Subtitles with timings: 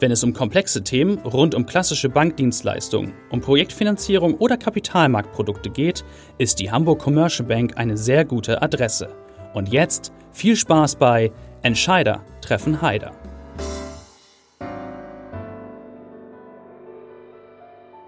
[0.00, 6.06] Wenn es um komplexe Themen rund um klassische Bankdienstleistungen, um Projektfinanzierung oder Kapitalmarktprodukte geht,
[6.38, 9.14] ist die Hamburg Commercial Bank eine sehr gute Adresse.
[9.52, 13.12] Und jetzt viel Spaß bei Entscheider treffen Heider.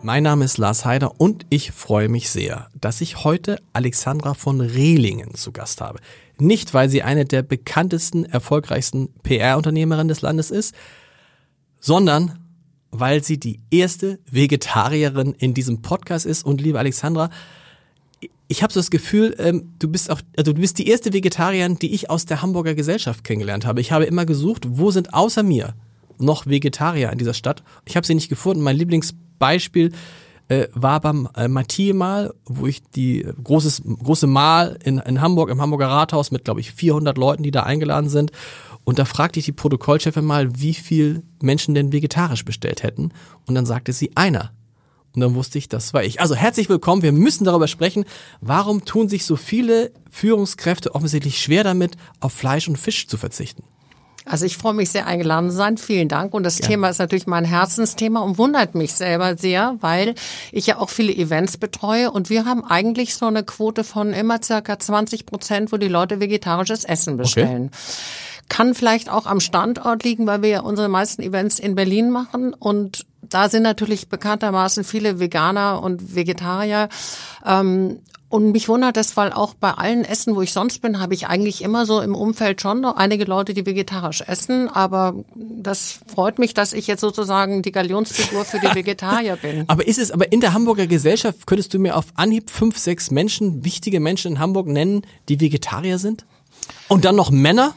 [0.00, 4.62] Mein Name ist Lars Heider und ich freue mich sehr, dass ich heute Alexandra von
[4.62, 5.98] Rehlingen zu Gast habe.
[6.38, 10.74] Nicht, weil sie eine der bekanntesten, erfolgreichsten PR-Unternehmerinnen des Landes ist,
[11.82, 12.38] sondern
[12.92, 16.44] weil sie die erste Vegetarierin in diesem Podcast ist.
[16.44, 17.30] Und liebe Alexandra,
[18.48, 21.78] ich habe so das Gefühl, ähm, du bist auch, also du bist die erste Vegetarierin,
[21.78, 23.80] die ich aus der Hamburger Gesellschaft kennengelernt habe.
[23.80, 25.74] Ich habe immer gesucht, wo sind außer mir
[26.18, 27.62] noch Vegetarier in dieser Stadt.
[27.86, 28.62] Ich habe sie nicht gefunden.
[28.62, 29.92] Mein Lieblingsbeispiel
[30.48, 35.48] äh, war beim äh, Mathieu mal, wo ich die großes große Mahl in, in Hamburg
[35.48, 38.32] im Hamburger Rathaus mit glaube ich 400 Leuten, die da eingeladen sind
[38.84, 43.12] und da fragte ich die Protokollchefin mal, wie viel Menschen denn vegetarisch bestellt hätten.
[43.46, 44.52] Und dann sagte sie einer.
[45.14, 46.20] Und dann wusste ich, das war ich.
[46.20, 47.02] Also herzlich willkommen.
[47.02, 48.04] Wir müssen darüber sprechen.
[48.40, 53.62] Warum tun sich so viele Führungskräfte offensichtlich schwer damit, auf Fleisch und Fisch zu verzichten?
[54.24, 55.76] Also ich freue mich sehr eingeladen zu sein.
[55.76, 56.32] Vielen Dank.
[56.32, 56.66] Und das ja.
[56.66, 60.14] Thema ist natürlich mein Herzensthema und wundert mich selber sehr, weil
[60.52, 64.40] ich ja auch viele Events betreue und wir haben eigentlich so eine Quote von immer
[64.42, 67.70] circa 20 Prozent, wo die Leute vegetarisches Essen bestellen.
[67.72, 67.78] Okay.
[68.52, 72.52] Kann vielleicht auch am Standort liegen, weil wir ja unsere meisten Events in Berlin machen
[72.52, 76.90] und da sind natürlich bekanntermaßen viele Veganer und Vegetarier.
[77.46, 81.14] Ähm, und mich wundert das, weil auch bei allen Essen, wo ich sonst bin, habe
[81.14, 84.68] ich eigentlich immer so im Umfeld schon noch einige Leute, die vegetarisch essen.
[84.68, 89.64] Aber das freut mich, dass ich jetzt sozusagen die Galionsfigur für die Vegetarier bin.
[89.66, 93.10] aber ist es, aber in der Hamburger Gesellschaft könntest du mir auf Anhieb fünf, sechs
[93.10, 96.26] Menschen, wichtige Menschen in Hamburg nennen, die Vegetarier sind?
[96.88, 97.74] Und dann noch Männer?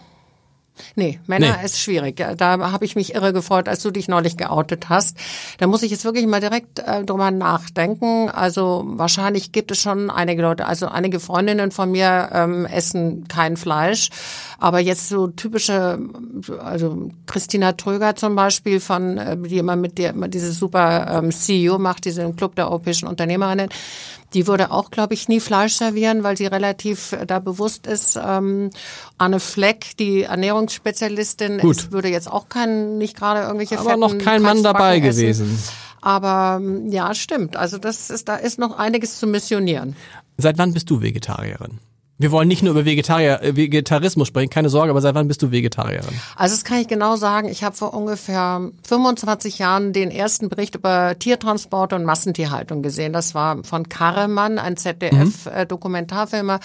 [0.95, 1.65] Nee, Männer nee.
[1.65, 2.23] ist schwierig.
[2.37, 5.17] Da habe ich mich irre gefreut, als du dich neulich geoutet hast.
[5.57, 8.29] Da muss ich jetzt wirklich mal direkt äh, drüber nachdenken.
[8.29, 13.57] Also wahrscheinlich gibt es schon einige Leute, also einige Freundinnen von mir ähm, essen kein
[13.57, 14.09] Fleisch.
[14.59, 15.99] Aber jetzt so typische,
[16.63, 21.31] also Christina Tröger zum Beispiel von, äh, die immer mit dir immer diese super ähm,
[21.31, 23.69] CEO macht, diesen Club der europäischen Unternehmerinnen,
[24.35, 28.19] die würde auch, glaube ich, nie Fleisch servieren, weil sie relativ äh, da bewusst ist.
[28.21, 28.69] Ähm,
[29.17, 34.41] Anne Fleck, die Ernährungsspezialistin, ist, würde jetzt auch kein, nicht gerade irgendwelche Aber noch kein
[34.41, 35.21] Mann dabei essen.
[35.21, 35.63] gewesen.
[36.01, 37.55] Aber ähm, ja, stimmt.
[37.55, 39.95] Also das ist, da ist noch einiges zu missionieren.
[40.37, 41.79] Seit wann bist du Vegetarierin?
[42.17, 45.41] Wir wollen nicht nur über Vegetarier, äh, Vegetarismus sprechen, keine Sorge, aber seit wann bist
[45.41, 46.21] du Vegetarierin?
[46.37, 47.49] Also das kann ich genau sagen.
[47.49, 53.11] Ich habe vor ungefähr 25 Jahren den ersten Bericht über Tiertransport und Massentierhaltung gesehen.
[53.11, 56.57] Das war von Karremann, ein ZDF-Dokumentarfilmer.
[56.57, 56.61] Mhm.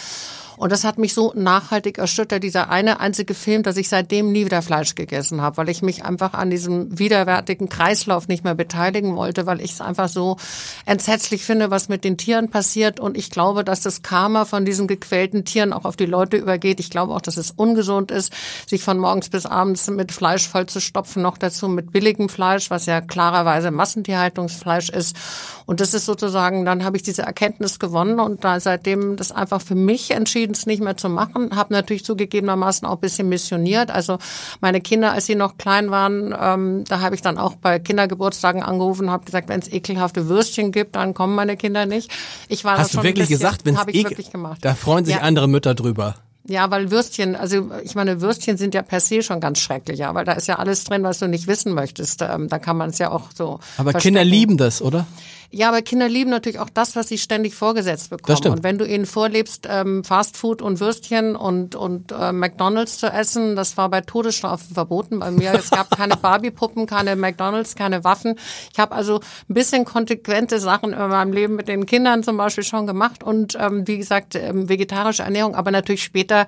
[0.61, 4.45] Und das hat mich so nachhaltig erschüttert, dieser eine einzige Film, dass ich seitdem nie
[4.45, 9.17] wieder Fleisch gegessen habe, weil ich mich einfach an diesem widerwärtigen Kreislauf nicht mehr beteiligen
[9.17, 10.37] wollte, weil ich es einfach so
[10.85, 13.01] entsetzlich finde, was mit den Tieren passiert.
[13.01, 16.79] Und ich glaube, dass das Karma von diesen gequälten Tieren auch auf die Leute übergeht.
[16.79, 18.31] Ich glaube auch, dass es ungesund ist,
[18.67, 22.69] sich von morgens bis abends mit Fleisch voll zu stopfen, noch dazu mit billigem Fleisch,
[22.69, 25.17] was ja klarerweise Massentierhaltungsfleisch ist.
[25.65, 29.63] Und das ist sozusagen, dann habe ich diese Erkenntnis gewonnen und da seitdem das einfach
[29.63, 31.51] für mich entschieden, es nicht mehr zu machen.
[31.55, 33.91] Habe natürlich zugegebenermaßen auch ein bisschen missioniert.
[33.91, 34.19] Also
[34.61, 38.63] meine Kinder, als sie noch klein waren, ähm, da habe ich dann auch bei Kindergeburtstagen
[38.63, 42.11] angerufen und habe gesagt, wenn es ekelhafte Würstchen gibt, dann kommen meine Kinder nicht.
[42.49, 44.59] Ich war Hast du wirklich bisschen, gesagt, wenn es wirklich gemacht.
[44.63, 45.23] Da freuen sich ja.
[45.23, 46.17] andere Mütter drüber.
[46.51, 50.15] Ja, weil Würstchen, also ich meine, Würstchen sind ja per se schon ganz schrecklich, ja,
[50.15, 52.23] weil da ist ja alles drin, was du nicht wissen möchtest.
[52.23, 53.61] Ähm, da kann man es ja auch so.
[53.77, 54.17] Aber verstecken.
[54.17, 55.07] Kinder lieben das, oder?
[55.53, 58.27] Ja, aber Kinder lieben natürlich auch das, was sie ständig vorgesetzt bekommen.
[58.29, 58.57] Das stimmt.
[58.59, 63.57] Und wenn du ihnen vorlebst, ähm, Fastfood und Würstchen und, und äh, McDonalds zu essen,
[63.57, 65.53] das war bei Todesstrafen verboten bei mir.
[65.55, 68.39] Es gab keine Barbie-Puppen, keine McDonalds, keine Waffen.
[68.73, 72.65] Ich habe also ein bisschen konsequente Sachen in meinem Leben mit den Kindern zum Beispiel
[72.65, 76.47] schon gemacht und ähm, wie gesagt, ähm, vegetarische Ernährung, aber natürlich später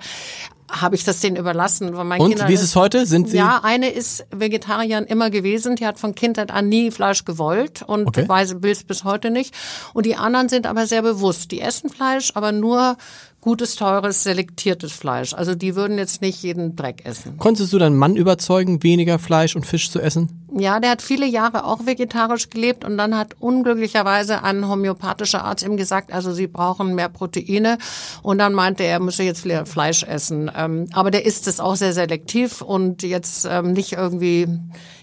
[0.71, 1.95] habe ich das denen überlassen.
[1.95, 3.05] Weil mein Und Kinder wie ist es heute?
[3.05, 3.37] Sind Sie?
[3.37, 5.75] Ja, eine ist Vegetarierin immer gewesen.
[5.75, 8.27] Die hat von Kindheit an nie Fleisch gewollt und okay.
[8.27, 9.53] will es bis heute nicht.
[9.93, 11.51] Und die anderen sind aber sehr bewusst.
[11.51, 12.97] Die essen Fleisch, aber nur
[13.43, 15.33] gutes, teures, selektiertes Fleisch.
[15.33, 17.37] Also die würden jetzt nicht jeden Dreck essen.
[17.37, 20.47] Konntest du deinen Mann überzeugen, weniger Fleisch und Fisch zu essen?
[20.57, 25.65] Ja, der hat viele Jahre auch vegetarisch gelebt und dann hat unglücklicherweise ein homöopathischer Arzt
[25.65, 27.79] ihm gesagt, also sie brauchen mehr Proteine
[28.21, 30.49] und dann meinte er, er müsse jetzt Fleisch essen.
[30.55, 34.47] Ähm, aber der isst es auch sehr selektiv und jetzt ähm, nicht irgendwie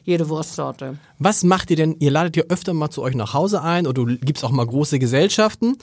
[0.05, 0.97] jede Wurstsorte.
[1.19, 1.97] Was macht ihr denn?
[1.99, 4.67] Ihr ladet ja öfter mal zu euch nach Hause ein oder du gibst auch mal
[4.67, 5.77] große Gesellschaften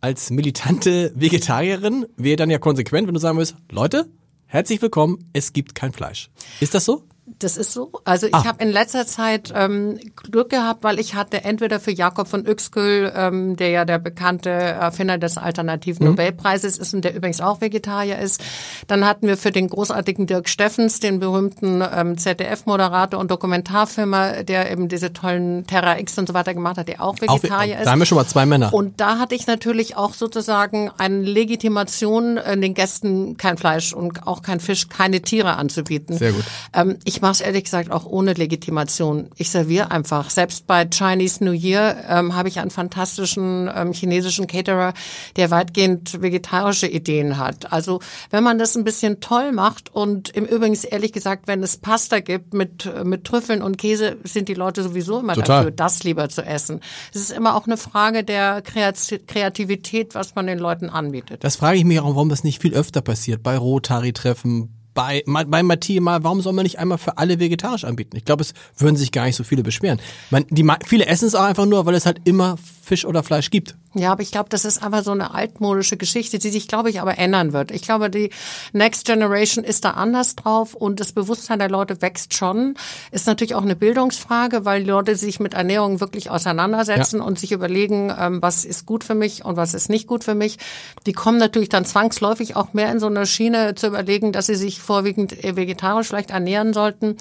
[0.00, 4.06] als militante Vegetarierin wäre dann ja konsequent, wenn du sagen würdest, Leute,
[4.46, 6.30] herzlich willkommen, es gibt kein Fleisch.
[6.60, 7.04] Ist das so?
[7.40, 7.92] Das ist so.
[8.04, 8.44] Also ich ah.
[8.44, 13.12] habe in letzter Zeit ähm, Glück gehabt, weil ich hatte entweder für Jakob von Uexküll,
[13.14, 16.12] ähm, der ja der bekannte Erfinder des alternativen mhm.
[16.12, 18.42] Nobelpreises ist und der übrigens auch Vegetarier ist.
[18.88, 24.70] Dann hatten wir für den großartigen Dirk Steffens, den berühmten ähm, ZDF-Moderator und Dokumentarfilmer, der
[24.70, 27.86] eben diese tollen Terra X und so weiter gemacht hat, der auch Vegetarier auch, ist.
[27.86, 28.74] Da haben wir schon mal zwei Männer.
[28.74, 34.26] Und da hatte ich natürlich auch sozusagen eine Legitimation, äh, den Gästen kein Fleisch und
[34.26, 36.18] auch kein Fisch, keine Tiere anzubieten.
[36.18, 36.44] Sehr gut.
[36.74, 39.30] Ähm, ich ich mache es ehrlich gesagt auch ohne Legitimation.
[39.36, 40.30] Ich serviere einfach.
[40.30, 44.94] Selbst bei Chinese New Year ähm, habe ich einen fantastischen ähm, chinesischen Caterer,
[45.36, 47.72] der weitgehend vegetarische Ideen hat.
[47.72, 48.00] Also
[48.30, 52.18] wenn man das ein bisschen toll macht und im Übrigen ehrlich gesagt, wenn es Pasta
[52.18, 55.58] gibt mit, mit Trüffeln und Käse, sind die Leute sowieso immer Total.
[55.58, 56.80] dafür, das lieber zu essen.
[57.14, 61.44] Es ist immer auch eine Frage der Kreativität, was man den Leuten anbietet.
[61.44, 63.44] Das frage ich mich auch, warum das nicht viel öfter passiert.
[63.44, 68.16] Bei Rotary-Treffen, bei, bei Matthias mal, warum soll man nicht einmal für alle vegetarisch anbieten?
[68.16, 70.00] Ich glaube, es würden sich gar nicht so viele beschweren.
[70.30, 72.58] Man, die, viele essen es auch einfach nur, weil es halt immer
[72.90, 73.76] Fisch oder Fleisch gibt.
[73.94, 77.00] Ja, aber ich glaube, das ist einfach so eine altmodische Geschichte, die sich, glaube ich,
[77.00, 77.70] aber ändern wird.
[77.70, 78.30] Ich glaube, die
[78.72, 82.74] Next Generation ist da anders drauf und das Bewusstsein der Leute wächst schon.
[83.12, 87.22] Ist natürlich auch eine Bildungsfrage, weil Leute sich mit Ernährung wirklich auseinandersetzen ja.
[87.22, 90.34] und sich überlegen, ähm, was ist gut für mich und was ist nicht gut für
[90.34, 90.58] mich.
[91.06, 94.56] Die kommen natürlich dann zwangsläufig auch mehr in so eine Schiene zu überlegen, dass sie
[94.56, 97.18] sich vorwiegend vegetarisch vielleicht ernähren sollten.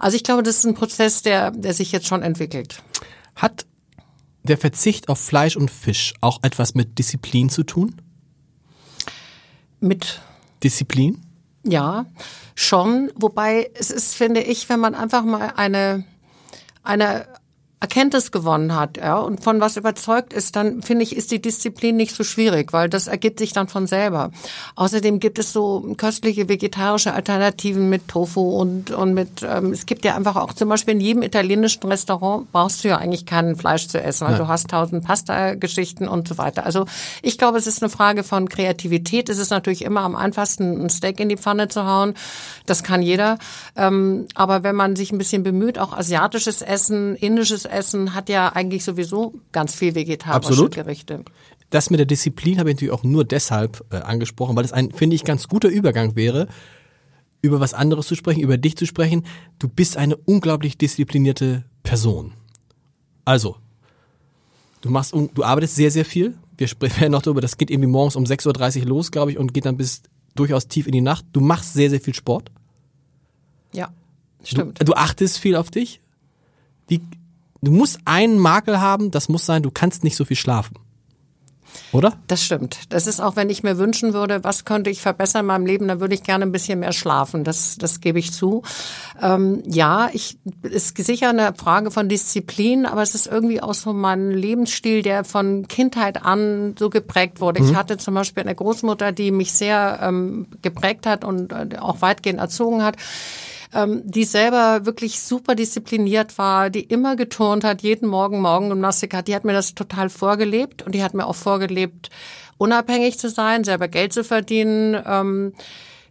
[0.00, 2.82] Also ich glaube, das ist ein Prozess, der, der sich jetzt schon entwickelt.
[3.36, 3.64] Hat
[4.44, 8.00] der Verzicht auf Fleisch und Fisch auch etwas mit Disziplin zu tun?
[9.80, 10.20] Mit
[10.62, 11.20] Disziplin?
[11.64, 12.06] Ja,
[12.54, 13.10] schon.
[13.16, 16.04] Wobei es ist, finde ich, wenn man einfach mal eine,
[16.82, 17.26] eine
[17.84, 21.96] Erkenntnis gewonnen hat ja, und von was überzeugt ist, dann finde ich, ist die Disziplin
[21.96, 24.30] nicht so schwierig, weil das ergibt sich dann von selber.
[24.74, 30.06] Außerdem gibt es so köstliche vegetarische Alternativen mit Tofu und, und mit, ähm, es gibt
[30.06, 33.86] ja einfach auch zum Beispiel in jedem italienischen Restaurant brauchst du ja eigentlich kein Fleisch
[33.86, 34.38] zu essen, weil ja.
[34.38, 36.64] du hast tausend Pasta-Geschichten und so weiter.
[36.64, 36.86] Also
[37.20, 39.28] ich glaube, es ist eine Frage von Kreativität.
[39.28, 42.14] Es ist natürlich immer am einfachsten, ein Steak in die Pfanne zu hauen.
[42.64, 43.36] Das kann jeder.
[43.76, 48.50] Ähm, aber wenn man sich ein bisschen bemüht, auch asiatisches Essen, indisches Essen hat ja
[48.50, 50.74] eigentlich sowieso ganz viel vegetarische Absolut.
[50.74, 51.24] Gerichte.
[51.70, 54.92] Das mit der Disziplin habe ich natürlich auch nur deshalb äh, angesprochen, weil es ein,
[54.92, 56.48] finde ich, ganz guter Übergang wäre,
[57.42, 59.24] über was anderes zu sprechen, über dich zu sprechen.
[59.58, 62.32] Du bist eine unglaublich disziplinierte Person.
[63.24, 63.56] Also,
[64.80, 66.34] du machst, du arbeitest sehr, sehr viel.
[66.56, 69.38] Wir sprechen ja noch darüber, das geht irgendwie morgens um 6.30 Uhr los, glaube ich,
[69.38, 70.02] und geht dann bis
[70.34, 71.24] durchaus tief in die Nacht.
[71.32, 72.50] Du machst sehr, sehr viel Sport.
[73.72, 73.90] Ja,
[74.42, 74.80] stimmt.
[74.80, 76.00] Du, du achtest viel auf dich.
[76.86, 77.00] Wie,
[77.64, 80.76] du musst einen Makel haben, das muss sein, du kannst nicht so viel schlafen.
[81.92, 82.14] Oder?
[82.26, 82.78] Das stimmt.
[82.90, 85.88] Das ist auch, wenn ich mir wünschen würde, was könnte ich verbessern in meinem Leben,
[85.88, 87.44] dann würde ich gerne ein bisschen mehr schlafen.
[87.44, 88.62] Das, das gebe ich zu.
[89.20, 93.92] Ähm, ja, ich, ist sicher eine Frage von Disziplin, aber es ist irgendwie auch so
[93.92, 97.62] mein Lebensstil, der von Kindheit an so geprägt wurde.
[97.62, 97.70] Mhm.
[97.70, 102.02] Ich hatte zum Beispiel eine Großmutter, die mich sehr ähm, geprägt hat und äh, auch
[102.02, 102.96] weitgehend erzogen hat
[103.74, 109.28] ähm, die selber wirklich super diszipliniert war, die immer geturnt hat, jeden Morgen Morgengymnastik hat,
[109.28, 112.10] die hat mir das total vorgelebt und die hat mir auch vorgelebt,
[112.58, 114.96] unabhängig zu sein, selber Geld zu verdienen.
[115.06, 115.52] Ähm,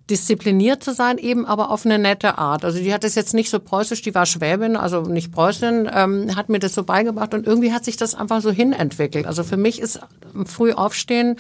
[0.10, 2.66] diszipliniert zu sein, eben aber auf eine nette Art.
[2.66, 6.36] Also die hat es jetzt nicht so preußisch, die war Schwäbin, also nicht Preußin, ähm,
[6.36, 9.26] hat mir das so beigebracht und irgendwie hat sich das einfach so hinentwickelt.
[9.26, 10.02] Also für mich ist
[10.46, 11.38] früh aufstehen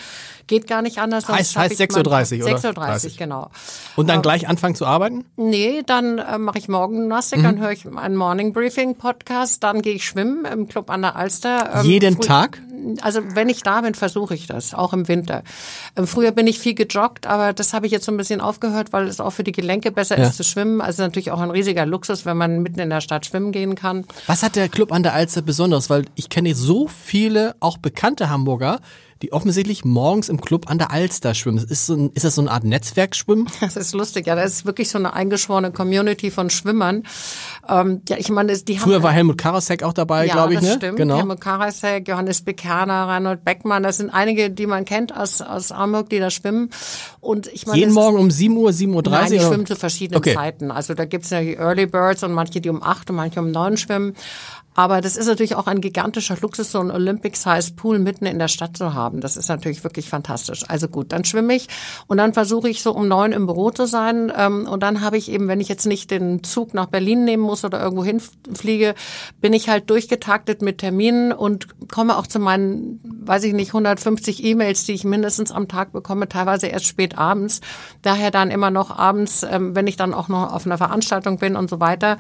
[0.47, 1.27] geht gar nicht anders.
[1.27, 2.57] Heißt, heißt 6.30 Uhr, oder?
[2.57, 3.49] 6.30 Uhr, genau.
[3.95, 5.25] Und dann ähm, gleich anfangen zu arbeiten?
[5.35, 7.43] Nee, dann äh, mache ich Morgengymnastik, mhm.
[7.43, 11.15] dann höre ich einen Morning Briefing Podcast, dann gehe ich schwimmen im Club an der
[11.15, 11.81] Alster.
[11.81, 12.61] Ähm, Jeden Tag?
[13.01, 15.43] Also wenn ich da bin, versuche ich das, auch im Winter.
[15.95, 18.91] Ähm, früher bin ich viel gejoggt, aber das habe ich jetzt so ein bisschen aufgehört,
[18.91, 20.27] weil es auch für die Gelenke besser ja.
[20.27, 20.81] ist zu schwimmen.
[20.81, 24.05] Also natürlich auch ein riesiger Luxus, wenn man mitten in der Stadt schwimmen gehen kann.
[24.27, 25.89] Was hat der Club an der Alster besonders?
[25.89, 28.79] Weil ich kenne so viele, auch bekannte Hamburger,
[29.23, 31.57] die offensichtlich morgens im Club an der Alster schwimmen.
[31.57, 33.47] Ist, so ein, ist das so eine Art Netzwerkschwimmen?
[33.61, 34.35] Das ist lustig, ja.
[34.35, 37.03] Das ist wirklich so eine eingeschworene Community von Schwimmern.
[37.67, 40.59] Ähm, ja, ich meine, die Früher haben, war Helmut Karasek auch dabei, ja, glaube ich,
[40.59, 40.75] das ne?
[40.75, 40.97] stimmt.
[40.97, 41.15] Genau.
[41.15, 46.09] Helmut Karasek, Johannes Bekerner, Reinhold Beckmann, das sind einige, die man kennt aus, aus Hamburg,
[46.09, 46.69] die da schwimmen.
[47.21, 49.01] Und ich meine, Jeden Morgen um 7 Uhr, 7.30 Uhr?
[49.03, 50.33] Nein, die schwimmen zu verschiedenen Okay.
[50.33, 50.69] Zeiten.
[50.69, 53.51] Also da gibt's ja die Early Birds und manche, die um acht und manche um
[53.51, 54.15] neun schwimmen.
[54.73, 58.47] Aber das ist natürlich auch ein gigantischer Luxus, so einen Olympic-Size Pool mitten in der
[58.47, 59.21] Stadt zu haben.
[59.21, 60.63] Das ist natürlich wirklich fantastisch.
[60.67, 61.67] Also gut, dann schwimme ich
[62.07, 64.31] und dann versuche ich so um neun im Büro zu sein.
[64.35, 67.43] Ähm, und dann habe ich eben, wenn ich jetzt nicht den Zug nach Berlin nehmen
[67.43, 68.95] muss oder irgendwo hinfliege,
[69.41, 74.43] bin ich halt durchgetaktet mit Terminen und komme auch zu meinen, weiß ich nicht, 150
[74.43, 77.61] E-Mails, die ich mindestens am Tag bekomme, teilweise erst spät abends.
[78.01, 81.55] Daher dann immer noch abends, ähm, wenn ich dann auch noch auf einer Veranstaltung bin
[81.55, 82.17] und so weiter,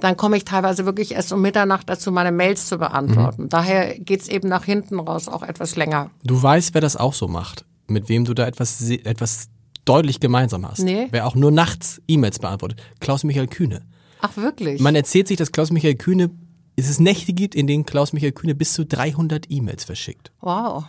[0.00, 3.48] dann komme ich teilweise wirklich erst um Mitternacht dazu, meine Mails zu beantworten.
[3.48, 6.10] Daher geht's eben nach hinten raus auch etwas länger.
[6.24, 9.48] Du weißt, wer das auch so macht, mit wem du da etwas, etwas
[9.84, 10.80] deutlich gemeinsam hast.
[10.80, 11.08] Nee.
[11.10, 12.80] Wer auch nur nachts E-Mails beantwortet.
[13.00, 13.82] Klaus-Michael Kühne.
[14.20, 14.80] Ach wirklich?
[14.80, 16.30] Man erzählt sich, dass Klaus-Michael Kühne,
[16.76, 20.32] es es Nächte gibt, in denen Klaus-Michael Kühne bis zu 300 E-Mails verschickt.
[20.40, 20.84] wow.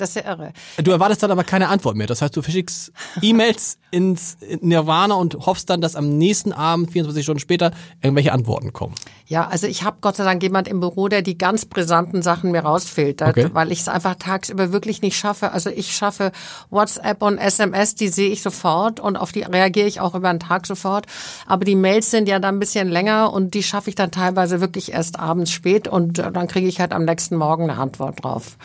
[0.00, 0.52] Das ist ja irre.
[0.82, 2.06] Du erwartest dann aber keine Antwort mehr.
[2.06, 2.92] Das heißt, du verschickst
[3.22, 8.72] E-Mails ins Nirvana und hoffst dann, dass am nächsten Abend, 24 Stunden später, irgendwelche Antworten
[8.72, 8.94] kommen.
[9.26, 12.50] Ja, also ich habe Gott sei Dank jemand im Büro, der die ganz brisanten Sachen
[12.52, 13.50] mir rausfiltert, Okay.
[13.52, 15.52] weil ich es einfach tagsüber wirklich nicht schaffe.
[15.52, 16.32] Also ich schaffe
[16.70, 20.40] WhatsApp und SMS, die sehe ich sofort und auf die reagiere ich auch über den
[20.40, 21.06] Tag sofort.
[21.46, 24.60] Aber die Mails sind ja dann ein bisschen länger und die schaffe ich dann teilweise
[24.60, 28.22] wirklich erst abends spät und äh, dann kriege ich halt am nächsten Morgen eine Antwort
[28.24, 28.56] drauf.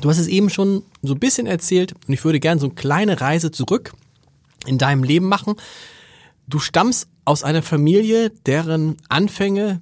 [0.00, 2.74] Du hast es eben schon so ein bisschen erzählt und ich würde gerne so eine
[2.74, 3.92] kleine Reise zurück
[4.66, 5.54] in deinem Leben machen.
[6.48, 9.80] Du stammst aus einer Familie, deren Anfänge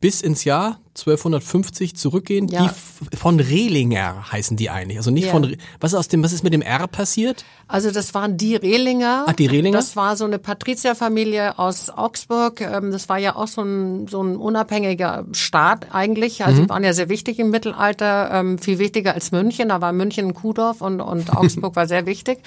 [0.00, 2.66] bis ins Jahr 1250 zurückgehen, Ja.
[3.10, 4.98] die von Rehlinger heißen die eigentlich.
[4.98, 5.30] Also nicht Ja.
[5.32, 7.44] von Re- was ist aus dem was ist mit dem R passiert?
[7.68, 9.24] Also das waren die Rehlinger.
[9.28, 9.78] Ach, die Rehlinger?
[9.78, 12.60] Das war so eine Patrizierfamilie aus Augsburg.
[12.60, 16.44] Ähm, Das war ja auch so ein, so ein unabhängiger Staat eigentlich.
[16.44, 19.68] Also waren ja sehr wichtig im Mittelalter, ähm, viel wichtiger als München.
[19.68, 22.38] Da war München ein Kuhdorf und, und Augsburg war sehr wichtig.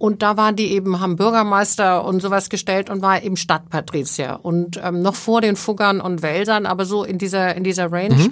[0.00, 4.40] Und da waren die eben, haben Bürgermeister und sowas gestellt und war eben Stadtpatrizier.
[4.40, 8.30] Und ähm, noch vor den Fuggern und Welsern, aber so in dieser, in dieser Range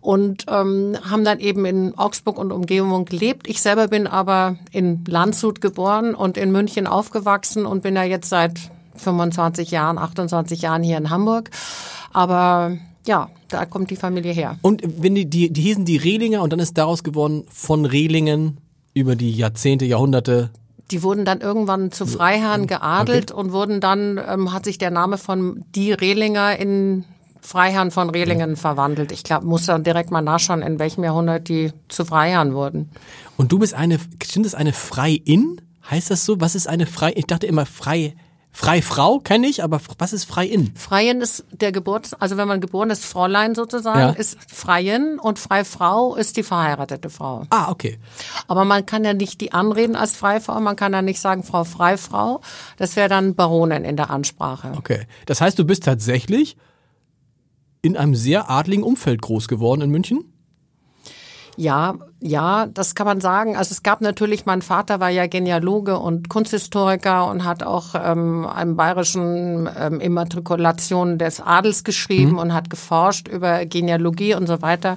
[0.00, 3.46] und ähm, haben dann eben in Augsburg und Umgebung gelebt.
[3.46, 8.30] Ich selber bin aber in Landshut geboren und in München aufgewachsen und bin ja jetzt
[8.30, 8.58] seit
[8.96, 11.50] 25 Jahren, 28 Jahren hier in Hamburg.
[12.12, 14.58] Aber ja, da kommt die Familie her.
[14.62, 18.56] Und wenn die, die, die hießen die Rehlinger und dann ist daraus geworden von Rehlingen
[18.94, 20.50] über die Jahrzehnte, Jahrhunderte.
[20.92, 25.18] Die wurden dann irgendwann zu Freiherren geadelt und wurden dann, ähm, hat sich der Name
[25.18, 27.04] von die Rehlinger in
[27.40, 29.10] Freiherren von Rehlingen verwandelt.
[29.10, 32.90] Ich glaube, muss dann direkt mal nachschauen, in welchem Jahrhundert die zu Freiherren wurden.
[33.36, 35.60] Und du bist eine, stimmt das eine Freien?
[35.90, 36.40] Heißt das so?
[36.40, 37.12] Was ist eine Frei?
[37.16, 38.14] Ich dachte immer Frei,
[38.54, 40.74] Freifrau kenne ich, aber was ist Freien?
[40.76, 44.10] Freien ist der Geburts, also wenn man geboren ist, Fräulein sozusagen, Ja.
[44.10, 47.44] ist Freien und Freifrau ist die verheiratete Frau.
[47.48, 47.98] Ah, okay.
[48.48, 51.64] Aber man kann ja nicht die anreden als Freifrau, man kann ja nicht sagen Frau
[51.64, 52.42] Freifrau.
[52.76, 54.72] Das wäre dann Baronin in der Ansprache.
[54.76, 55.06] Okay.
[55.26, 56.56] Das heißt, du bist tatsächlich
[57.80, 60.31] in einem sehr adligen Umfeld groß geworden in München?
[61.56, 63.56] Ja, ja, das kann man sagen.
[63.56, 68.46] Also es gab natürlich, mein Vater war ja Genealoge und Kunsthistoriker und hat auch ähm,
[68.46, 74.96] einen bayerischen ähm, Immatrikulation des Adels geschrieben und hat geforscht über Genealogie und so weiter.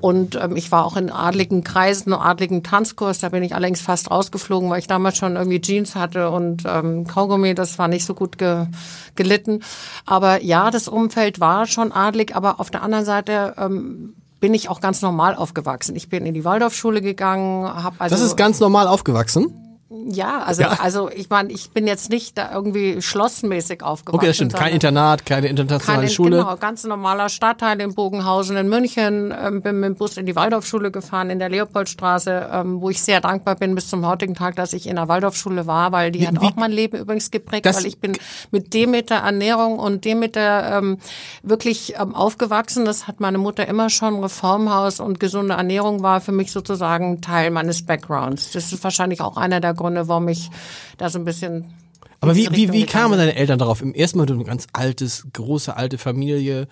[0.00, 4.10] Und ähm, ich war auch in adligen Kreisen, adligen Tanzkurs, da bin ich allerdings fast
[4.10, 8.14] rausgeflogen, weil ich damals schon irgendwie Jeans hatte und ähm, Kaugummi, das war nicht so
[8.14, 8.66] gut ge
[9.14, 9.60] gelitten.
[10.06, 14.68] Aber ja, das Umfeld war schon adlig, aber auf der anderen Seite ähm, bin ich
[14.68, 15.94] auch ganz normal aufgewachsen.
[15.96, 19.69] Ich bin in die Waldorfschule gegangen, habe also Das ist ganz normal aufgewachsen.
[19.92, 24.16] Ja, also also ich meine, ich bin jetzt nicht da irgendwie schlossmäßig aufgewachsen.
[24.18, 24.54] Okay, das stimmt.
[24.54, 26.36] Kein Internat, keine internationale kein, Schule.
[26.36, 29.34] Genau, ganz normaler Stadtteil in Bogenhausen in München.
[29.36, 33.02] Ähm, bin mit dem Bus in die Waldorfschule gefahren, in der Leopoldstraße, ähm, wo ich
[33.02, 36.24] sehr dankbar bin bis zum heutigen Tag, dass ich in der Waldorfschule war, weil die
[36.24, 38.16] hat wie- auch mein Leben übrigens geprägt, weil ich bin
[38.52, 40.98] mit dem mit der Ernährung und dem mit der ähm,
[41.42, 42.84] wirklich ähm, aufgewachsen.
[42.84, 44.20] Das hat meine Mutter immer schon.
[44.20, 48.52] Reformhaus und gesunde Ernährung war für mich sozusagen Teil meines Backgrounds.
[48.52, 50.50] Das ist wahrscheinlich auch einer der Gründe, warum ich
[50.98, 51.72] da so ein bisschen
[52.20, 53.80] Aber wie, wie, wie kamen deine Eltern darauf?
[53.80, 56.68] Im ersten Mal du ein ganz altes, große, alte Familie,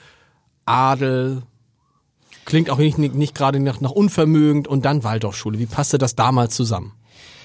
[0.66, 1.42] Adel,
[2.44, 5.58] klingt auch nicht, nicht, nicht gerade nach, nach unvermögend und dann Waldorfschule.
[5.58, 6.92] Wie passte das damals zusammen?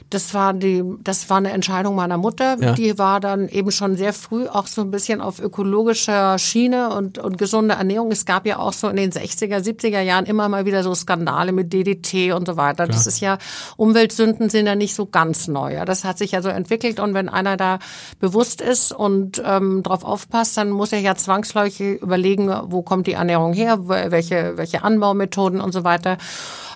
[0.09, 2.57] Das war die, das war eine Entscheidung meiner Mutter.
[2.59, 2.73] Ja.
[2.73, 7.17] Die war dann eben schon sehr früh auch so ein bisschen auf ökologischer Schiene und,
[7.17, 8.11] und gesunde Ernährung.
[8.11, 11.51] Es gab ja auch so in den 60er, 70er Jahren immer mal wieder so Skandale
[11.51, 12.87] mit DDT und so weiter.
[12.87, 13.37] Das ist ja,
[13.77, 15.73] Umweltsünden sind ja nicht so ganz neu.
[15.73, 15.85] Ja.
[15.85, 17.79] Das hat sich ja so entwickelt und wenn einer da
[18.19, 23.13] bewusst ist und ähm, drauf aufpasst, dann muss er ja zwangsläufig überlegen, wo kommt die
[23.13, 26.17] Ernährung her, welche, welche Anbaumethoden und so weiter.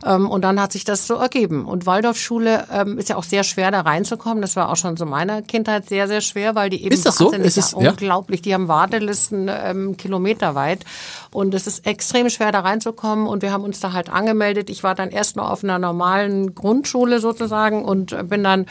[0.06, 1.66] Ähm, und dann hat sich das so ergeben.
[1.66, 4.42] Und Waldorfschule ähm, ist ja auch sehr schwer, da reinzukommen.
[4.42, 7.18] Das war auch schon so meiner Kindheit sehr, sehr schwer, weil die eben Ist das
[7.18, 7.32] so?
[7.32, 8.42] Ist es- ja, unglaublich.
[8.42, 10.86] Die haben Wartelisten ähm, kilometerweit.
[11.32, 13.28] Und es ist extrem schwer, da reinzukommen.
[13.28, 14.70] Und wir haben uns da halt angemeldet.
[14.70, 18.66] Ich war dann erst noch auf einer normalen Grundschule sozusagen und bin dann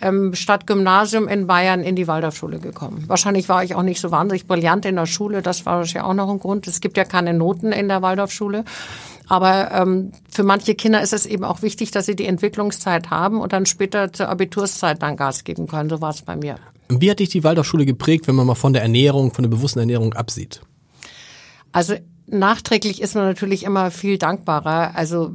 [0.00, 3.04] ähm, statt Gymnasium in Bayern in die Waldorfschule gekommen.
[3.08, 5.42] Wahrscheinlich war ich auch nicht so wahnsinnig brillant in der Schule.
[5.42, 6.66] Das war ja auch noch ein Grund.
[6.66, 8.64] Es gibt ja keine Noten in der Waldorfschule.
[9.28, 13.40] Aber ähm, für manche Kinder ist es eben auch wichtig, dass sie die Entwicklungszeit haben
[13.40, 15.90] und dann später zur Abiturszeit dann Gas geben können.
[15.90, 16.56] So war es bei mir.
[16.88, 19.80] Wie hat dich die Waldorfschule geprägt, wenn man mal von der Ernährung, von der bewussten
[19.80, 20.62] Ernährung absieht?
[21.72, 21.94] Also
[22.26, 24.94] nachträglich ist man natürlich immer viel dankbarer.
[24.94, 25.34] Also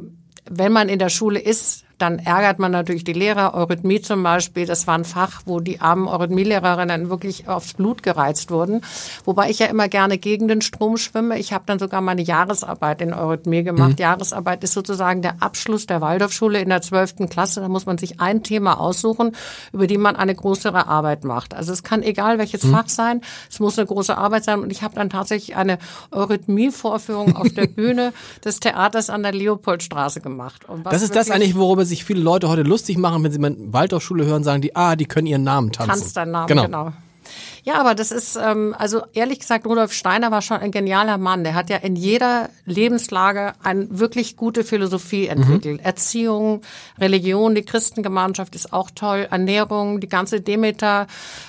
[0.49, 3.53] wenn man in der Schule ist, dann ärgert man natürlich die Lehrer.
[3.53, 8.51] Eurythmie zum Beispiel, das war ein Fach, wo die armen Eurythmielehrerinnen wirklich aufs Blut gereizt
[8.51, 8.81] wurden.
[9.25, 11.37] Wobei ich ja immer gerne gegen den Strom schwimme.
[11.39, 13.99] Ich habe dann sogar meine Jahresarbeit in Eurythmie gemacht.
[13.99, 17.29] Jahresarbeit ist sozusagen der Abschluss der Waldorfschule in der 12.
[17.29, 17.61] Klasse.
[17.61, 19.35] Da muss man sich ein Thema aussuchen,
[19.71, 21.53] über die man eine größere Arbeit macht.
[21.53, 24.59] Also es kann egal welches Fach sein, es muss eine große Arbeit sein.
[24.59, 25.77] Und ich habe dann tatsächlich eine
[26.11, 30.63] Eurythmie-Vorführung auf der Bühne des Theaters an der Leopoldstraße gemacht.
[30.83, 34.25] Das ist das eigentlich, worüber sich viele Leute heute lustig machen, wenn sie mal Waldorfschule
[34.25, 36.01] hören, sagen die, ah, die können ihren Namen tanzen.
[36.01, 36.93] Tanzt dein Name, genau.
[37.65, 41.45] Ja, aber das ist, ähm, also ehrlich gesagt, Rudolf Steiner war schon ein genialer Mann.
[41.45, 45.79] Der hat ja in jeder Lebenslage eine wirklich gute Philosophie entwickelt.
[45.81, 46.61] Erziehung,
[46.99, 51.07] Religion, die Christengemeinschaft ist auch toll, Ernährung, die ganze Demeter,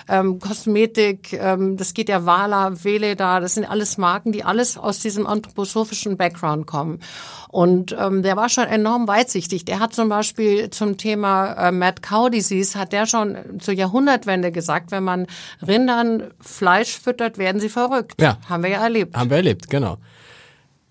[0.08, 5.00] ähm, Kosmetik, ähm, das geht ja Wala, Veleda, das sind alles Marken, die alles aus
[5.00, 7.00] diesem anthroposophischen Background kommen.
[7.48, 9.64] Und ähm, der war schon enorm weitsichtig.
[9.64, 14.50] Der hat zum Beispiel zum Thema äh, Mad Cow Disease, hat der schon zur Jahrhundertwende
[14.50, 15.26] gesagt, wenn man
[15.64, 16.03] Rindern
[16.40, 18.20] Fleisch füttert, werden sie verrückt.
[18.20, 18.38] Ja.
[18.48, 19.16] Haben wir ja erlebt.
[19.16, 19.98] Haben wir erlebt, genau.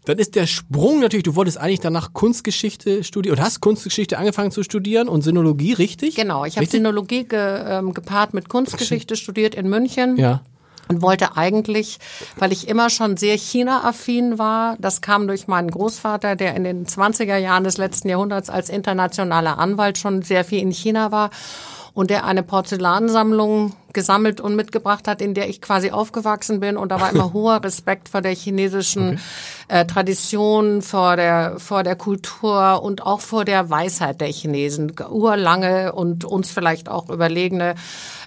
[0.06, 4.52] Dann ist der Sprung natürlich, du wolltest eigentlich danach Kunstgeschichte studieren und hast Kunstgeschichte angefangen
[4.52, 6.16] zu studieren und Sinologie, richtig?
[6.16, 6.66] Genau, ich habe?
[6.66, 10.18] Sinologie ge, ähm, gepaart mit Kunstgeschichte studiert in München.
[10.18, 10.42] Ja.
[10.90, 12.00] und wollte eigentlich,
[12.36, 16.86] weil ich immer schon sehr China-affin war, das kam durch meinen Großvater, der in den
[16.86, 21.30] 20er Jahren des letzten Jahrhunderts als internationaler Anwalt schon sehr viel in China war
[21.94, 26.78] und der eine Porzellansammlung gesammelt und mitgebracht hat, in der ich quasi aufgewachsen bin.
[26.78, 29.20] Und da war immer hoher Respekt vor der chinesischen
[29.68, 34.94] äh, Tradition, vor der, vor der Kultur und auch vor der Weisheit der Chinesen.
[35.10, 37.76] Urlange und uns vielleicht auch überlegene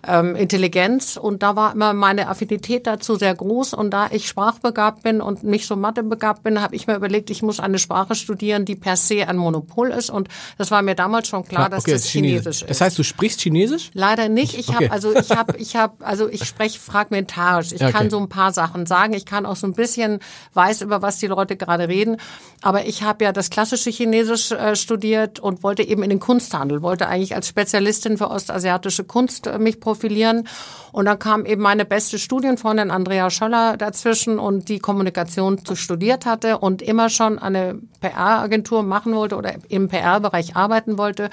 [0.07, 1.17] ähm, Intelligenz.
[1.17, 3.75] Und da war immer meine Affinität dazu sehr groß.
[3.75, 7.43] Und da ich sprachbegabt bin und nicht so mathebegabt bin, habe ich mir überlegt, ich
[7.43, 10.11] muss eine Sprache studieren, die per se ein Monopol ist.
[10.11, 12.71] Und das war mir damals schon klar, dass okay, das Chinesisch ist.
[12.71, 13.91] Das heißt, du sprichst Chinesisch?
[13.95, 14.57] Leider nicht.
[14.57, 14.85] Ich Okay.
[14.87, 17.73] habe also ich habe ich habe also ich spreche fragmentarisch.
[17.73, 17.93] Ich Okay.
[17.93, 19.13] kann so ein paar Sachen sagen.
[19.15, 20.21] Ich kann auch so ein bisschen
[20.55, 22.17] weiß über was die Leute gerade reden.
[22.63, 26.83] Aber ich habe ja das klassische Chinesisch äh, studiert und wollte eben in den Kunsthandel.
[26.83, 30.49] Wollte eigentlich als Spezialistin für ostasiatische Kunst äh, mich profilieren.
[30.93, 36.25] Und dann kam eben meine beste Studienfreundin Andrea Scholler dazwischen und die Kommunikation zu studiert
[36.27, 41.29] hatte und immer schon eine PR-Agentur machen wollte oder im PR-Bereich arbeiten wollte.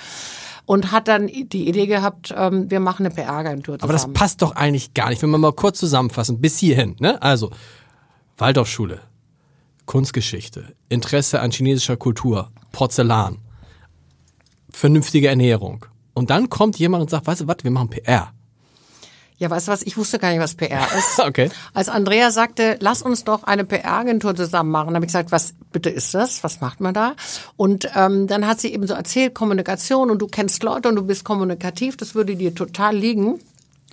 [0.65, 3.84] Und hat dann die Idee gehabt, ähm, wir machen eine PR-Agentur zusammen.
[3.84, 6.95] Aber das passt doch eigentlich gar nicht, wenn wir mal kurz zusammenfassen, bis hierhin.
[6.99, 7.21] Ne?
[7.21, 7.52] Also,
[8.38, 9.02] Waldorfschule,
[9.86, 13.39] Kunstgeschichte, Interesse an chinesischer Kultur, Porzellan,
[14.69, 15.86] vernünftige Ernährung.
[16.13, 18.34] Und dann kommt jemand und sagt, weißt du was, wir machen PR.
[19.43, 21.19] Ja, weißt du was, ich wusste gar nicht, was PR ist.
[21.23, 21.49] Okay.
[21.73, 25.89] Als Andrea sagte, lass uns doch eine PR-Agentur zusammen machen, habe ich gesagt, was bitte
[25.89, 26.45] ist das?
[26.45, 27.15] Was macht man da?
[27.58, 31.03] Und ähm, dann hat sie eben so erzählt, Kommunikation und du kennst Leute und du
[31.03, 33.41] bist kommunikativ, das würde dir total liegen.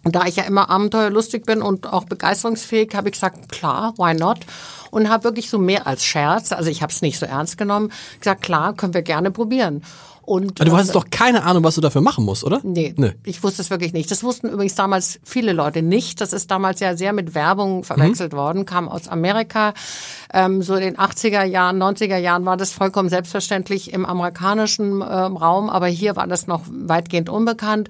[0.05, 4.15] Und da ich ja immer abenteuerlustig bin und auch begeisterungsfähig, habe ich gesagt, klar, why
[4.15, 4.39] not?
[4.93, 7.91] Und habe wirklich so mehr als Scherz, also ich habe es nicht so ernst genommen,
[8.21, 9.83] gesagt, klar, können wir gerne probieren.
[10.31, 12.61] Und Aber du äh, hattest doch keine Ahnung, was du dafür machen musst, oder?
[12.63, 13.15] Nee, Nee.
[13.25, 14.13] ich wusste es wirklich nicht.
[14.13, 16.21] Das wussten übrigens damals viele Leute nicht.
[16.21, 19.75] Das ist damals ja sehr mit Werbung verwechselt worden, kam aus Amerika.
[20.33, 25.37] Ähm, so in den 80er Jahren, 90er Jahren war das vollkommen selbstverständlich im amerikanischen ähm,
[25.37, 27.89] Raum, aber hier war das noch weitgehend unbekannt.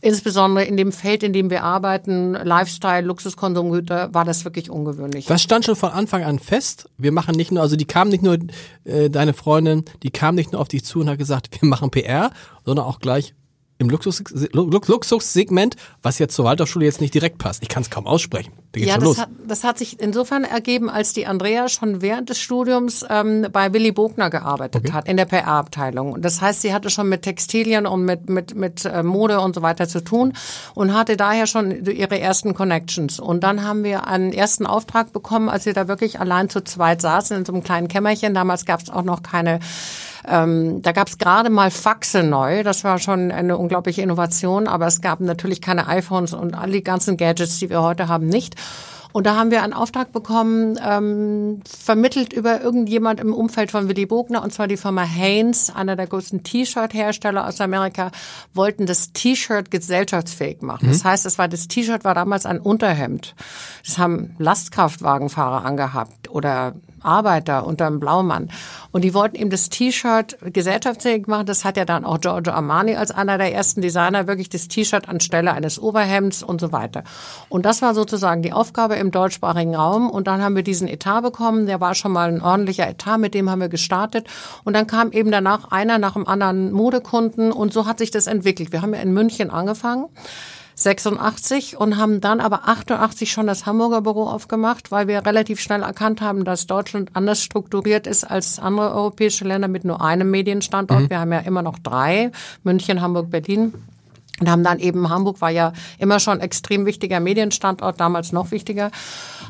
[0.00, 5.26] Insbesondere in dem Feld, in dem wir arbeiten, Lifestyle, Luxuskonsumgüter, war das wirklich ungewöhnlich.
[5.26, 6.88] Das stand schon von Anfang an fest.
[6.98, 8.38] Wir machen nicht nur, also die kam nicht nur,
[8.84, 11.79] äh, deine Freundin, die kam nicht nur auf dich zu und hat gesagt, wir machen
[11.88, 12.30] PR,
[12.64, 13.34] sondern auch gleich,
[13.80, 17.62] im Luxus, Luxussegment, was jetzt zur Waldorfschule jetzt nicht direkt passt.
[17.62, 18.52] Ich kann es kaum aussprechen.
[18.72, 22.38] Da ja, das hat, das hat sich insofern ergeben, als die Andrea schon während des
[22.38, 24.92] Studiums ähm, bei Willy Bogner gearbeitet okay.
[24.92, 26.20] hat, in der PR-Abteilung.
[26.20, 29.62] Das heißt, sie hatte schon mit Textilien und mit, mit, mit äh, Mode und so
[29.62, 30.34] weiter zu tun
[30.74, 33.18] und hatte daher schon ihre ersten Connections.
[33.18, 37.00] Und dann haben wir einen ersten Auftrag bekommen, als sie da wirklich allein zu zweit
[37.00, 38.34] saßen in so einem kleinen Kämmerchen.
[38.34, 39.58] Damals gab es auch noch keine
[40.28, 42.62] ähm, da gab es gerade mal Faxe neu.
[42.62, 46.84] Das war schon eine unglaubliche Innovation, aber es gab natürlich keine iPhones und all die
[46.84, 48.56] ganzen Gadgets, die wir heute haben, nicht.
[49.12, 54.06] Und da haben wir einen Auftrag bekommen, ähm, vermittelt über irgendjemand im Umfeld von Willy
[54.06, 58.10] Bogner, und zwar die Firma Hanes, einer der größten T-Shirt-Hersteller aus Amerika,
[58.54, 60.86] wollten das T-Shirt gesellschaftsfähig machen.
[60.86, 60.92] Mhm.
[60.92, 63.34] Das heißt, es war das T-Shirt war damals ein Unterhemd.
[63.84, 68.50] Das haben Lastkraftwagenfahrer angehabt oder Arbeiter unter dem Blaumann.
[68.92, 71.46] Und die wollten ihm das T-Shirt gesellschaftsfähig machen.
[71.46, 75.08] Das hat ja dann auch Giorgio Armani als einer der ersten Designer wirklich das T-Shirt
[75.08, 77.04] anstelle eines Oberhemds und so weiter.
[77.48, 80.10] Und das war sozusagen die Aufgabe im deutschsprachigen Raum.
[80.10, 81.66] Und dann haben wir diesen Etat bekommen.
[81.66, 83.18] Der war schon mal ein ordentlicher Etat.
[83.18, 84.26] Mit dem haben wir gestartet.
[84.64, 87.52] Und dann kam eben danach einer nach dem anderen Modekunden.
[87.52, 88.72] Und so hat sich das entwickelt.
[88.72, 90.06] Wir haben ja in München angefangen.
[90.82, 95.82] 86 und haben dann aber 88 schon das Hamburger Büro aufgemacht, weil wir relativ schnell
[95.82, 101.02] erkannt haben, dass Deutschland anders strukturiert ist als andere europäische Länder mit nur einem Medienstandort.
[101.02, 101.10] Mhm.
[101.10, 103.74] Wir haben ja immer noch drei, München, Hamburg, Berlin.
[104.40, 108.90] Und haben dann eben, Hamburg war ja immer schon extrem wichtiger Medienstandort, damals noch wichtiger,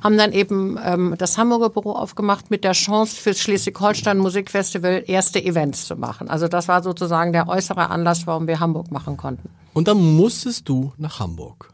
[0.02, 5.42] haben dann eben ähm, das Hamburger Büro aufgemacht mit der Chance fürs Schleswig-Holstein Musikfestival erste
[5.42, 6.28] Events zu machen.
[6.28, 9.48] Also das war sozusagen der äußere Anlass, warum wir Hamburg machen konnten.
[9.72, 11.70] Und dann musstest du nach Hamburg.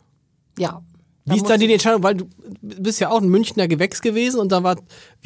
[0.59, 0.83] Ja,
[1.29, 2.05] wie ist dann die Entscheidung?
[2.05, 2.27] Weil du
[2.61, 4.77] bist ja auch ein Münchner Gewächs gewesen und da war,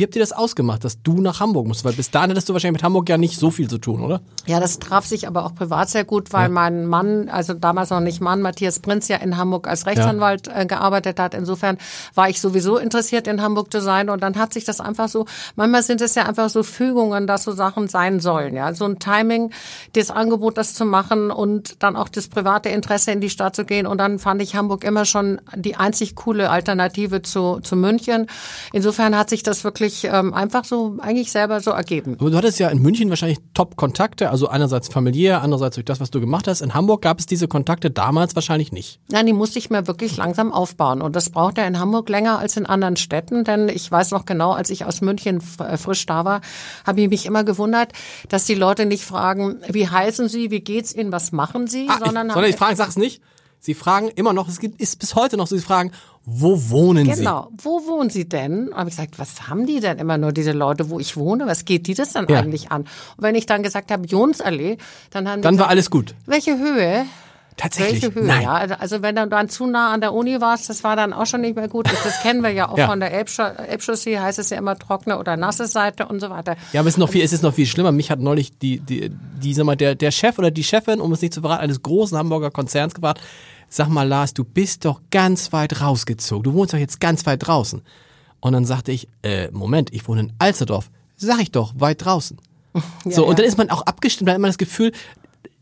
[0.00, 1.84] wie habt ihr das ausgemacht, dass du nach Hamburg musst?
[1.84, 4.22] Weil bis dahin hattest du wahrscheinlich mit Hamburg ja nicht so viel zu tun, oder?
[4.46, 6.48] Ja, das traf sich aber auch privat sehr gut, weil ja.
[6.48, 10.60] mein Mann, also damals noch nicht Mann, Matthias Prinz ja in Hamburg als Rechtsanwalt ja.
[10.60, 11.34] äh, gearbeitet hat.
[11.34, 11.76] Insofern
[12.14, 15.26] war ich sowieso interessiert in Hamburg zu sein und dann hat sich das einfach so,
[15.54, 18.72] manchmal sind es ja einfach so Fügungen, dass so Sachen sein sollen, ja.
[18.72, 19.52] So ein Timing,
[19.92, 23.66] das Angebot, das zu machen und dann auch das private Interesse in die Stadt zu
[23.66, 28.28] gehen und dann fand ich Hamburg immer schon die einzig coole Alternative zu, zu München.
[28.72, 32.16] Insofern hat sich das wirklich ähm, einfach so eigentlich selber so ergeben.
[32.18, 36.10] Aber du hattest ja in München wahrscheinlich Top-Kontakte, also einerseits familiär, andererseits durch das, was
[36.10, 36.60] du gemacht hast.
[36.60, 39.00] In Hamburg gab es diese Kontakte damals wahrscheinlich nicht.
[39.10, 41.02] Nein, die musste ich mir wirklich langsam aufbauen.
[41.02, 44.24] Und das braucht ja in Hamburg länger als in anderen Städten, denn ich weiß noch
[44.24, 46.40] genau, als ich aus München äh, frisch da war,
[46.86, 47.92] habe ich mich immer gewundert,
[48.28, 51.98] dass die Leute nicht fragen, wie heißen sie, wie geht's ihnen, was machen sie, ah,
[52.04, 53.22] sondern, ich, sondern ich frage, sag's nicht.
[53.62, 55.92] Sie fragen immer noch, es gibt, ist bis heute noch so, sie fragen,
[56.24, 57.22] wo wohnen genau, Sie?
[57.22, 58.70] Genau, wo wohnen Sie denn?
[58.74, 61.46] Habe ich gesagt, was haben die denn immer nur diese Leute, wo ich wohne?
[61.46, 62.38] Was geht die das dann ja.
[62.38, 62.82] eigentlich an?
[62.82, 64.76] Und wenn ich dann gesagt habe, Jonsallee,
[65.10, 66.14] dann haben die Dann gesagt, war alles gut.
[66.26, 67.06] Welche Höhe?
[67.56, 68.02] Tatsächlich.
[68.02, 68.24] Welche Höhe?
[68.24, 68.42] Nein.
[68.42, 71.26] Ja, also wenn du dann zu nah an der Uni warst, das war dann auch
[71.26, 71.88] schon nicht mehr gut.
[72.04, 72.86] Das kennen wir ja auch ja.
[72.86, 76.56] von der Elbchaussee, heißt es ja immer trockene oder nasse Seite und so weiter.
[76.72, 77.92] Ja, aber es ist noch viel, es ist noch viel schlimmer.
[77.92, 81.12] Mich hat neulich die, die, die, sag mal, der, der Chef oder die Chefin, um
[81.12, 83.20] es nicht zu verraten, eines großen Hamburger Konzerns gefragt,
[83.70, 86.42] sag mal Lars, du bist doch ganz weit rausgezogen.
[86.42, 87.80] Du wohnst doch jetzt ganz weit draußen.
[88.40, 90.90] Und dann sagte ich, äh, Moment, ich wohne in Alsterdorf.
[91.16, 92.38] Sag ich doch, weit draußen.
[93.04, 94.92] Ja, so, und dann ist man auch abgestimmt, dann hat man das Gefühl,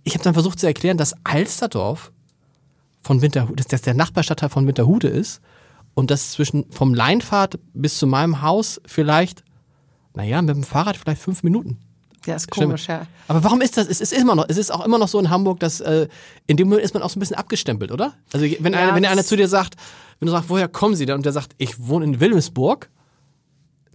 [0.05, 2.13] ich habe dann versucht zu erklären, dass Alsterdorf
[3.03, 5.41] von Winterhude, dass das der Nachbarstadtteil von Winterhude ist
[5.95, 9.43] und dass zwischen vom Leinfahrt bis zu meinem Haus vielleicht,
[10.15, 11.79] naja, mit dem Fahrrad vielleicht fünf Minuten.
[12.27, 13.01] Ja, ist komisch, Stimmt.
[13.01, 13.07] ja.
[13.29, 13.87] Aber warum ist das?
[13.87, 16.09] Es ist immer noch, es ist auch immer noch so in Hamburg, dass äh,
[16.47, 18.15] in dem Moment ist man auch so ein bisschen abgestempelt, oder?
[18.33, 19.77] Also wenn, ja, einer, wenn einer zu dir sagt,
[20.19, 21.17] wenn du sagst, woher kommen Sie denn?
[21.17, 22.91] Und der sagt, ich wohne in Wilhelmsburg,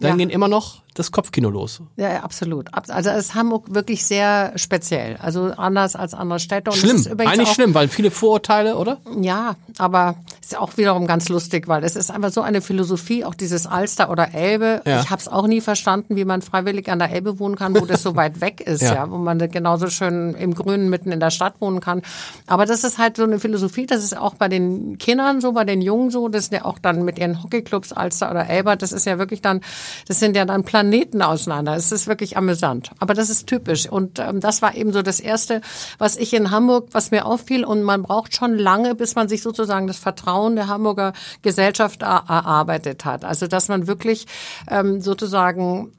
[0.00, 0.16] dann ja.
[0.16, 1.82] gehen immer noch das Kopfkino los.
[1.96, 2.68] Ja, ja, absolut.
[2.72, 5.16] Also ist Hamburg wirklich sehr speziell.
[5.16, 6.70] Also anders als andere Städte.
[6.70, 8.98] Und schlimm, eigentlich schlimm, weil viele Vorurteile, oder?
[9.20, 13.24] Ja, aber ist ja auch wiederum ganz lustig, weil es ist einfach so eine Philosophie,
[13.24, 14.82] auch dieses Alster oder Elbe.
[14.86, 15.00] Ja.
[15.00, 17.86] Ich habe es auch nie verstanden, wie man freiwillig an der Elbe wohnen kann, wo
[17.86, 18.94] das so weit weg ist, ja.
[18.94, 22.02] ja, wo man genauso schön im Grünen mitten in der Stadt wohnen kann.
[22.46, 25.64] Aber das ist halt so eine Philosophie, das ist auch bei den Kindern so, bei
[25.64, 28.92] den Jungen so, das ist ja auch dann mit ihren Hockeyclubs Alster oder Elbe, das
[28.92, 29.60] ist ja wirklich dann,
[30.06, 31.74] das sind ja dann Planeten Planeten auseinander.
[31.76, 32.90] Es ist wirklich amüsant.
[32.98, 33.88] Aber das ist typisch.
[33.88, 35.62] Und ähm, das war eben so das Erste,
[35.96, 37.64] was ich in Hamburg, was mir auffiel.
[37.64, 43.06] Und man braucht schon lange, bis man sich sozusagen das Vertrauen der Hamburger Gesellschaft erarbeitet
[43.06, 43.24] hat.
[43.24, 44.26] Also dass man wirklich
[44.68, 45.92] ähm, sozusagen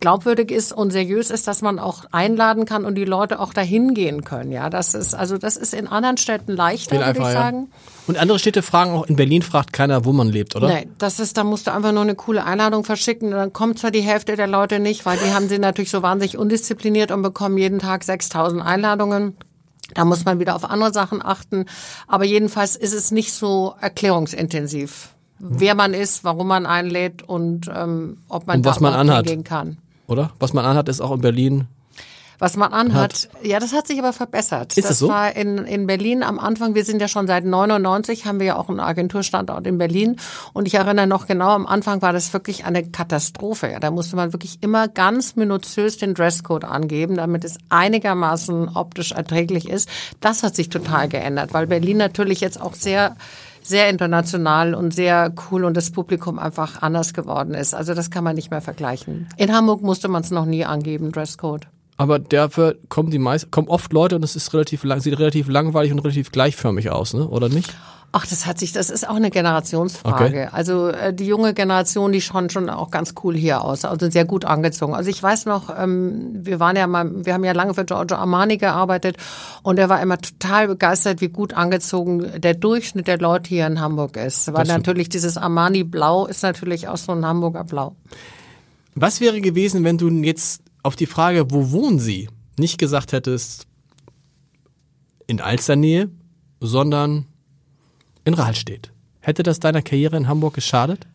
[0.00, 3.94] glaubwürdig ist und seriös ist, dass man auch einladen kann und die Leute auch dahin
[3.94, 4.52] gehen können.
[4.52, 7.68] Ja, das ist also das ist in anderen Städten leichter, würde ich sagen.
[7.70, 7.78] Ja.
[8.08, 10.68] Und andere Städte fragen auch in Berlin fragt keiner, wo man lebt, oder?
[10.68, 13.90] Nein, das ist da musst du einfach nur eine coole Einladung verschicken, dann kommt zwar
[13.90, 17.58] die Hälfte der Leute nicht, weil die haben sie natürlich so wahnsinnig undiszipliniert und bekommen
[17.58, 19.36] jeden Tag 6000 Einladungen.
[19.94, 21.66] Da muss man wieder auf andere Sachen achten.
[22.06, 25.11] Aber jedenfalls ist es nicht so erklärungsintensiv,
[25.42, 29.26] wer man ist, warum man einlädt und ähm, ob man und was man anhat.
[29.26, 29.78] hingehen kann.
[30.06, 30.30] Oder?
[30.38, 31.66] Was man anhat, ist auch in Berlin
[32.42, 33.28] was man anhat.
[33.44, 34.76] Ja, das hat sich aber verbessert.
[34.76, 35.08] Ist das es so?
[35.08, 38.56] war in, in Berlin am Anfang, wir sind ja schon seit 99, haben wir ja
[38.56, 40.16] auch einen Agenturstandort in Berlin.
[40.52, 43.70] Und ich erinnere noch genau, am Anfang war das wirklich eine Katastrophe.
[43.70, 49.12] Ja, da musste man wirklich immer ganz minutiös den Dresscode angeben, damit es einigermaßen optisch
[49.12, 49.88] erträglich ist.
[50.18, 53.14] Das hat sich total geändert, weil Berlin natürlich jetzt auch sehr
[53.62, 57.74] sehr international und sehr cool und das Publikum einfach anders geworden ist.
[57.74, 59.28] Also das kann man nicht mehr vergleichen.
[59.36, 61.68] In Hamburg musste man es noch nie angeben, Dresscode.
[61.96, 65.48] Aber dafür kommen die meisten, kommen oft Leute und es ist relativ lang, sieht relativ
[65.48, 67.28] langweilig und relativ gleichförmig aus, ne?
[67.28, 67.72] Oder nicht?
[68.14, 70.24] Ach, das hat sich, das ist auch eine Generationsfrage.
[70.24, 70.48] Okay.
[70.52, 74.26] Also äh, die junge Generation, die schaut schon auch ganz cool hier aus, also sehr
[74.26, 74.94] gut angezogen.
[74.94, 78.18] Also ich weiß noch, ähm, wir waren ja mal, wir haben ja lange für Giorgio
[78.18, 79.16] Armani gearbeitet
[79.62, 83.80] und er war immer total begeistert, wie gut angezogen der Durchschnitt der Leute hier in
[83.80, 84.48] Hamburg ist.
[84.48, 87.96] Weil Das natürlich dieses Armani Blau ist natürlich auch so ein Hamburger Blau.
[88.94, 93.66] Was wäre gewesen, wenn du jetzt auf die Frage, wo wohnen sie, nicht gesagt hättest,
[95.26, 96.10] in Alsternähe,
[96.60, 97.26] sondern
[98.24, 98.90] in Rahlstedt?
[99.20, 101.06] Hätte das deiner Karriere in Hamburg geschadet?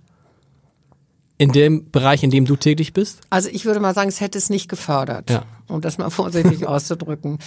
[1.40, 3.22] In dem Bereich, in dem du tätig bist?
[3.30, 5.44] Also ich würde mal sagen, es hätte es nicht gefördert, Ja.
[5.68, 7.38] um das mal vorsichtig auszudrücken.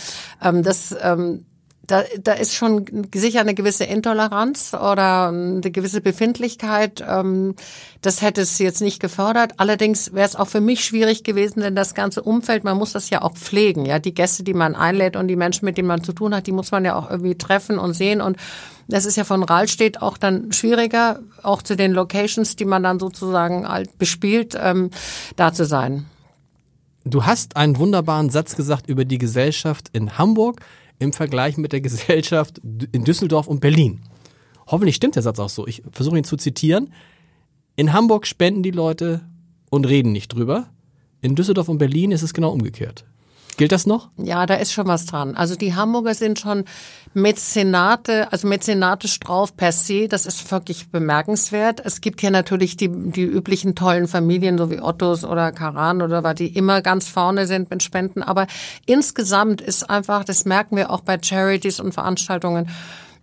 [0.40, 1.44] Ähm, das, ähm,
[1.90, 7.04] da, da ist schon sicher eine gewisse Intoleranz oder eine gewisse Befindlichkeit.
[7.06, 7.56] Ähm,
[8.00, 9.54] das hätte es jetzt nicht gefördert.
[9.56, 13.10] Allerdings wäre es auch für mich schwierig gewesen, denn das ganze Umfeld, man muss das
[13.10, 13.86] ja auch pflegen.
[13.86, 16.46] Ja, die Gäste, die man einlädt und die Menschen, mit denen man zu tun hat,
[16.46, 18.36] die muss man ja auch irgendwie treffen und sehen und
[18.86, 22.98] das ist ja von Rahlstedt auch dann schwieriger, auch zu den Locations, die man dann
[22.98, 24.90] sozusagen halt bespielt, ähm,
[25.36, 26.06] da zu sein.
[27.04, 30.60] Du hast einen wunderbaren Satz gesagt über die Gesellschaft in Hamburg
[31.00, 32.60] im Vergleich mit der Gesellschaft
[32.92, 34.02] in Düsseldorf und Berlin.
[34.68, 35.66] Hoffentlich stimmt der Satz auch so.
[35.66, 36.92] Ich versuche ihn zu zitieren.
[37.74, 39.22] In Hamburg spenden die Leute
[39.70, 40.68] und reden nicht drüber.
[41.22, 43.04] In Düsseldorf und Berlin ist es genau umgekehrt.
[43.60, 44.08] Gilt das noch?
[44.16, 45.34] Ja, da ist schon was dran.
[45.34, 46.64] Also die Hamburger sind schon
[47.12, 50.08] Mäzenate, also mäzenatisch drauf per se.
[50.08, 51.82] Das ist wirklich bemerkenswert.
[51.84, 56.24] Es gibt hier natürlich die, die üblichen tollen Familien, so wie Ottos oder Karan oder
[56.24, 58.22] was, die immer ganz vorne sind mit Spenden.
[58.22, 58.46] Aber
[58.86, 62.70] insgesamt ist einfach, das merken wir auch bei Charities und Veranstaltungen,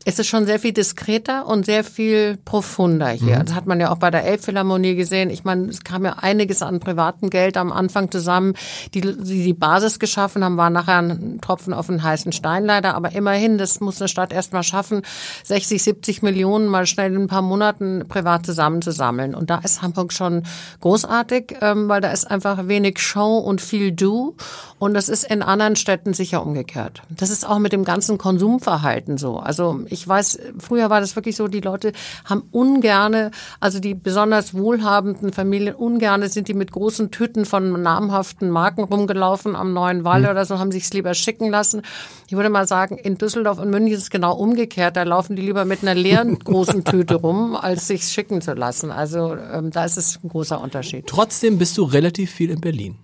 [0.05, 3.39] es ist schon sehr viel diskreter und sehr viel profunder hier.
[3.39, 5.29] Das hat man ja auch bei der Elbphilharmonie gesehen.
[5.29, 8.53] Ich meine, es kam ja einiges an privatem Geld am Anfang zusammen,
[8.93, 12.95] die die, die Basis geschaffen haben, war nachher ein Tropfen auf den heißen Stein leider.
[12.95, 15.01] Aber immerhin, das muss eine Stadt erst mal schaffen,
[15.43, 19.35] 60, 70 Millionen mal schnell in ein paar Monaten privat zusammenzusammeln.
[19.35, 20.43] Und da ist Hamburg schon
[20.79, 24.35] großartig, ähm, weil da ist einfach wenig Show und viel Do.
[24.79, 27.01] Und das ist in anderen Städten sicher umgekehrt.
[27.09, 29.37] Das ist auch mit dem ganzen Konsumverhalten so.
[29.37, 31.91] Also ich weiß, früher war das wirklich so, die Leute
[32.25, 38.49] haben ungerne, also die besonders wohlhabenden Familien, ungerne sind die mit großen Tüten von namhaften
[38.49, 41.81] Marken rumgelaufen am Neuen Wall oder so, haben sich's lieber schicken lassen.
[42.27, 44.97] Ich würde mal sagen, in Düsseldorf und München ist es genau umgekehrt.
[44.97, 48.91] Da laufen die lieber mit einer leeren großen Tüte rum, als sich's schicken zu lassen.
[48.91, 51.07] Also ähm, da ist es ein großer Unterschied.
[51.07, 52.97] Trotzdem bist du relativ viel in Berlin.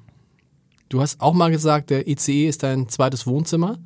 [0.90, 3.80] Du hast auch mal gesagt, der ICE ist dein zweites Wohnzimmer.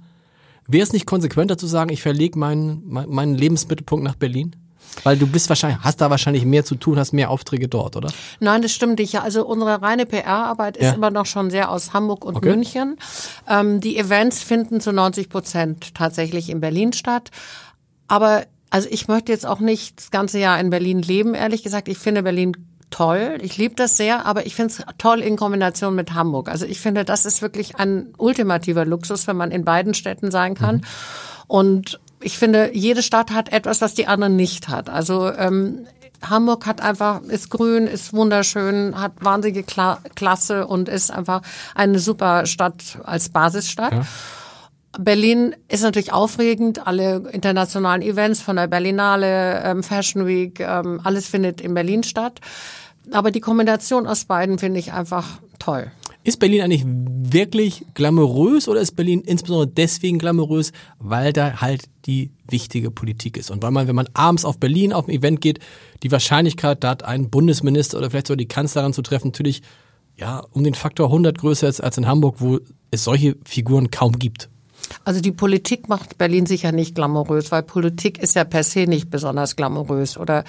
[0.68, 4.56] Wäre es nicht konsequenter zu sagen, ich verlege meinen, mein- meinen Lebensmittelpunkt nach Berlin?
[5.04, 8.10] Weil du bist wahrscheinlich, hast da wahrscheinlich mehr zu tun, hast mehr Aufträge dort, oder?
[8.40, 9.20] Nein, das stimmt nicht.
[9.22, 10.94] Also unsere reine PR-Arbeit ist Ja.
[10.94, 12.50] immer noch schon sehr aus Hamburg und Okay.
[12.50, 12.98] München.
[13.48, 17.30] Ähm, die Events finden zu 90 Prozent tatsächlich in Berlin statt.
[18.08, 21.88] Aber also ich möchte jetzt auch nicht das ganze Jahr in Berlin leben, ehrlich gesagt.
[21.90, 22.54] Ich finde Berlin
[22.90, 23.38] toll.
[23.42, 26.50] Ich liebe das sehr, aber ich finde es toll in Kombination mit Hamburg.
[26.50, 30.56] Also ich finde, das ist wirklich ein ultimativer Luxus, wenn man in beiden Städten sein
[30.56, 30.86] kann.
[31.48, 34.90] Und ich finde, jede Stadt hat etwas, was die andere nicht hat.
[34.90, 35.88] Also ähm,
[36.22, 41.42] Hamburg hat einfach, ist grün, ist wunderschön, hat wahnsinnige Kla Klasse und ist einfach
[41.76, 43.94] eine super Stadt als Basisstadt.
[45.00, 51.28] Berlin ist natürlich aufregend, alle internationalen Events von der Berlinale, ähm, Fashion Week, ähm, alles
[51.28, 52.40] findet in Berlin statt.
[53.12, 55.92] Aber die Kombination aus beiden finde ich einfach toll.
[56.24, 62.32] Ist Berlin eigentlich wirklich glamourös oder ist Berlin insbesondere deswegen glamourös, weil da halt die
[62.50, 63.50] wichtige Politik ist?
[63.50, 65.60] Und weil man, wenn man abends auf Berlin auf ein Event geht,
[66.04, 69.62] die Wahrscheinlichkeit, dort einen Bundesminister oder vielleicht sogar die Kanzlerin zu treffen, natürlich
[70.18, 72.60] ja um den Faktor 100 größer ist als in Hamburg, wo
[72.92, 74.50] es solche Figuren kaum gibt.
[75.04, 79.10] Also die Politik macht Berlin sicher nicht glamourös, weil Politik ist ja per se nicht
[79.10, 80.44] besonders glamourös oder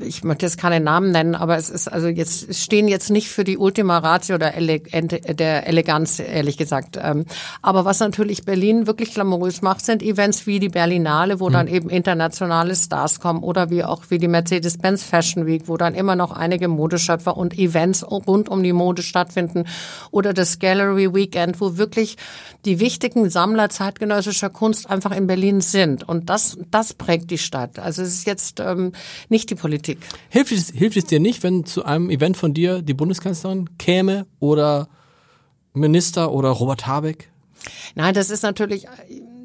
[0.00, 3.44] ich möchte jetzt keine Namen nennen, aber es ist also jetzt stehen jetzt nicht für
[3.44, 6.98] die Ultima Ratio der, Ele der Eleganz, ehrlich gesagt.
[7.00, 7.24] Ähm,
[7.62, 11.52] aber was natürlich Berlin wirklich glamourös macht, sind Events wie die Berlinale, wo mhm.
[11.52, 15.94] dann eben internationale Stars kommen oder wie auch wie die Mercedes-Benz Fashion Week, wo dann
[15.94, 19.64] immer noch einige Modeschöpfer und Events rund um die Mode stattfinden
[20.10, 22.16] oder das Gallery Weekend, wo wirklich
[22.64, 26.08] die wichtigen Sammler zeitgenössischer Kunst einfach in Berlin sind.
[26.08, 27.78] Und das, das prägt die Stadt.
[27.78, 28.92] Also es ist jetzt ähm,
[29.28, 29.98] nicht die Politik.
[30.28, 34.26] Hilft es, hilft es dir nicht, wenn zu einem Event von dir die Bundeskanzlerin käme
[34.40, 34.88] oder
[35.72, 37.30] Minister oder Robert Habeck?
[37.94, 38.88] Nein, das ist natürlich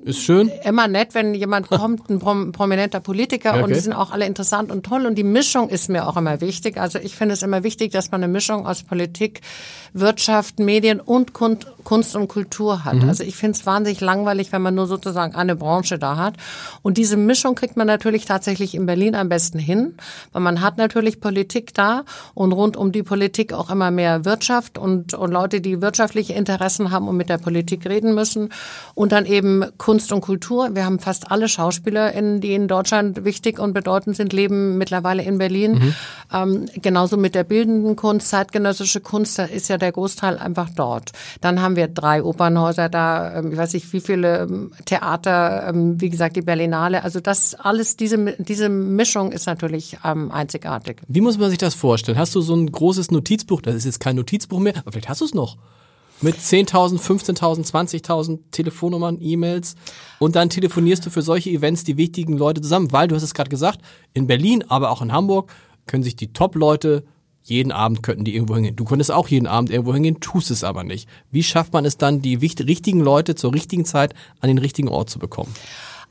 [0.07, 0.49] ist schön.
[0.63, 3.63] Immer nett, wenn jemand kommt, ein prominenter Politiker okay.
[3.63, 6.39] und die sind auch alle interessant und toll und die Mischung ist mir auch immer
[6.39, 6.77] wichtig.
[6.77, 9.41] Also ich finde es immer wichtig, dass man eine Mischung aus Politik,
[9.93, 11.67] Wirtschaft, Medien und Kunst
[12.15, 12.95] und Kultur hat.
[12.95, 13.09] Mhm.
[13.09, 16.35] Also ich finde es wahnsinnig langweilig, wenn man nur sozusagen eine Branche da hat.
[16.81, 19.95] Und diese Mischung kriegt man natürlich tatsächlich in Berlin am besten hin,
[20.31, 24.77] weil man hat natürlich Politik da und rund um die Politik auch immer mehr Wirtschaft
[24.77, 28.49] und, und Leute, die wirtschaftliche Interessen haben und mit der Politik reden müssen
[28.95, 30.75] und dann eben Kunst Kunst und Kultur.
[30.75, 35.39] Wir haben fast alle SchauspielerInnen, die in Deutschland wichtig und bedeutend sind, leben mittlerweile in
[35.39, 35.71] Berlin.
[35.73, 35.95] Mhm.
[36.31, 41.13] Ähm, genauso mit der bildenden Kunst, zeitgenössische Kunst, da ist ja der Großteil einfach dort.
[41.41, 46.01] Dann haben wir drei Opernhäuser da, ähm, ich weiß nicht wie viele ähm, Theater, ähm,
[46.01, 47.03] wie gesagt die Berlinale.
[47.03, 51.01] Also das alles, diese, diese Mischung ist natürlich einzigartig.
[51.07, 52.17] Wie muss man sich das vorstellen?
[52.17, 53.61] Hast du so ein großes Notizbuch?
[53.61, 55.57] Das ist jetzt kein Notizbuch mehr, aber vielleicht hast du es noch
[56.21, 59.75] mit 10.000, 15.000, 20.000 Telefonnummern, E-Mails
[60.19, 63.33] und dann telefonierst du für solche Events die wichtigen Leute zusammen, weil du hast es
[63.33, 63.81] gerade gesagt,
[64.13, 65.51] in Berlin, aber auch in Hamburg
[65.85, 67.03] können sich die Top-Leute
[67.49, 68.75] jeden Abend könnten die irgendwo hingehen.
[68.75, 71.07] Du könntest auch jeden Abend irgendwo hingehen, tust es aber nicht.
[71.31, 75.09] Wie schafft man es dann, die richtigen Leute zur richtigen Zeit an den richtigen Ort
[75.09, 75.53] zu bekommen?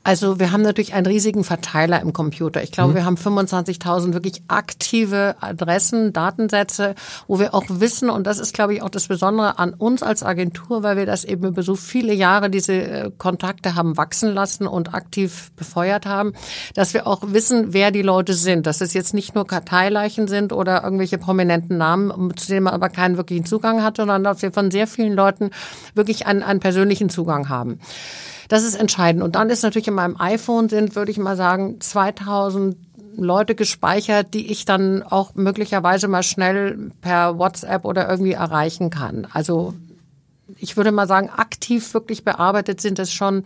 [0.07, 2.63] Also wir haben natürlich einen riesigen Verteiler im Computer.
[2.63, 2.95] Ich glaube, mhm.
[2.95, 6.95] wir haben 25.000 wirklich aktive Adressen, Datensätze,
[7.27, 10.23] wo wir auch wissen, und das ist, glaube ich, auch das Besondere an uns als
[10.23, 14.65] Agentur, weil wir das eben über so viele Jahre diese äh, Kontakte haben wachsen lassen
[14.65, 16.31] und aktiv befeuert haben,
[16.73, 18.65] dass wir auch wissen, wer die Leute sind.
[18.65, 22.87] Dass es jetzt nicht nur Karteileichen sind oder irgendwelche prominenten Namen, zu denen man aber
[22.87, 25.49] keinen wirklichen Zugang hat, sondern dass wir von sehr vielen Leuten
[25.95, 27.81] wirklich einen, einen persönlichen Zugang haben.
[28.47, 29.23] Das ist entscheidend.
[29.23, 32.77] Und dann ist natürlich in meinem iPhone sind, würde ich mal sagen, 2000
[33.17, 39.27] Leute gespeichert, die ich dann auch möglicherweise mal schnell per WhatsApp oder irgendwie erreichen kann.
[39.31, 39.73] Also
[40.55, 43.43] ich würde mal sagen, aktiv wirklich bearbeitet sind es schon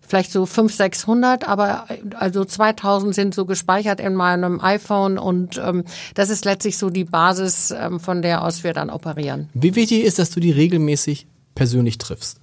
[0.00, 1.86] vielleicht so 500, 600, aber
[2.18, 5.84] also 2000 sind so gespeichert in meinem iPhone und ähm,
[6.14, 9.48] das ist letztlich so die Basis, ähm, von der aus wir dann operieren.
[9.54, 12.39] Wie wichtig ist, dass du die regelmäßig persönlich triffst?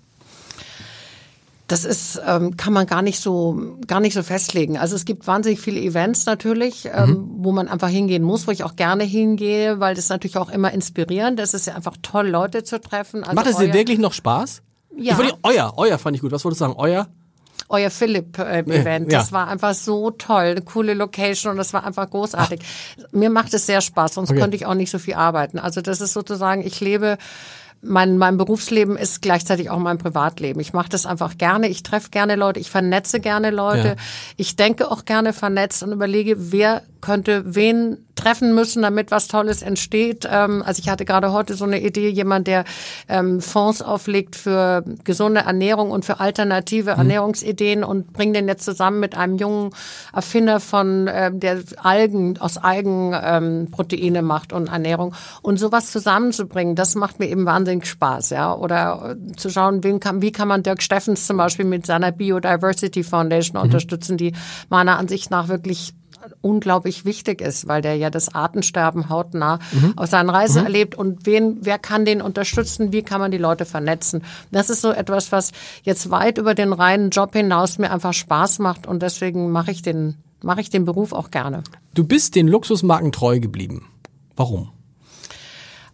[1.68, 4.78] Das ist, ähm, kann man gar nicht so, gar nicht so festlegen.
[4.78, 7.28] Also es gibt wahnsinnig viele Events natürlich, ähm, mhm.
[7.40, 10.72] wo man einfach hingehen muss, wo ich auch gerne hingehe, weil das natürlich auch immer
[10.72, 11.40] inspirierend.
[11.42, 11.54] ist.
[11.54, 13.24] Es ist ja einfach toll, Leute zu treffen.
[13.24, 14.62] Also Macht es dir wirklich noch Spaß?
[14.96, 15.14] Ja.
[15.14, 16.32] Ich wollte, euer, euer fand ich gut.
[16.32, 16.76] Was wolltest du sagen?
[16.78, 17.08] Euer?
[17.70, 19.10] euer Philipp-Event.
[19.10, 19.20] Äh, ja.
[19.20, 22.62] Das war einfach so toll, eine coole Location und das war einfach großartig.
[22.62, 23.12] Ach.
[23.12, 24.40] Mir macht es sehr Spaß, sonst okay.
[24.40, 25.60] könnte ich auch nicht so viel arbeiten.
[25.60, 27.18] Also das ist sozusagen, ich lebe
[27.82, 30.60] mein, mein Berufsleben ist gleichzeitig auch mein Privatleben.
[30.60, 31.68] Ich mache das einfach gerne.
[31.68, 32.60] Ich treffe gerne Leute.
[32.60, 33.90] Ich vernetze gerne Leute.
[33.90, 33.96] Ja.
[34.36, 39.62] Ich denke auch gerne vernetzt und überlege, wer könnte wen treffen müssen, damit was Tolles
[39.62, 40.28] entsteht.
[40.30, 42.66] Ähm, also ich hatte gerade heute so eine Idee, jemand, der
[43.08, 46.98] ähm, Fonds auflegt für gesunde Ernährung und für alternative mhm.
[46.98, 49.70] Ernährungsideen und bringt den jetzt zusammen mit einem jungen
[50.14, 56.76] Erfinder von ähm, der Algen aus Algen ähm, Proteine macht und Ernährung und sowas zusammenzubringen,
[56.76, 58.54] das macht mir eben wahnsinnig Spaß, ja.
[58.54, 62.12] Oder äh, zu schauen, wen kann, wie kann man Dirk Steffens zum Beispiel mit seiner
[62.12, 63.66] Biodiversity Foundation mhm.
[63.66, 64.34] unterstützen, die
[64.70, 65.94] meiner Ansicht nach wirklich
[66.42, 69.94] unglaublich wichtig ist, weil der ja das Artensterben hautnah mhm.
[69.98, 70.66] auf seinen Reisen mhm.
[70.66, 74.24] erlebt und wen, wer kann den unterstützen, wie kann man die Leute vernetzen.
[74.52, 75.52] Das ist so etwas, was
[75.84, 79.82] jetzt weit über den reinen Job hinaus mir einfach Spaß macht und deswegen mache ich
[79.82, 81.64] den, mache ich den Beruf auch gerne.
[81.94, 83.88] Du bist den Luxusmarken treu geblieben.
[84.36, 84.70] Warum?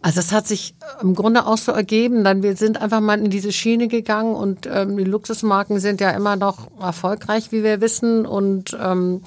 [0.03, 2.25] Also es hat sich im Grunde auch so ergeben.
[2.25, 6.11] Dann wir sind einfach mal in diese Schiene gegangen und ähm, die Luxusmarken sind ja
[6.11, 9.21] immer noch erfolgreich, wie wir wissen und ähm,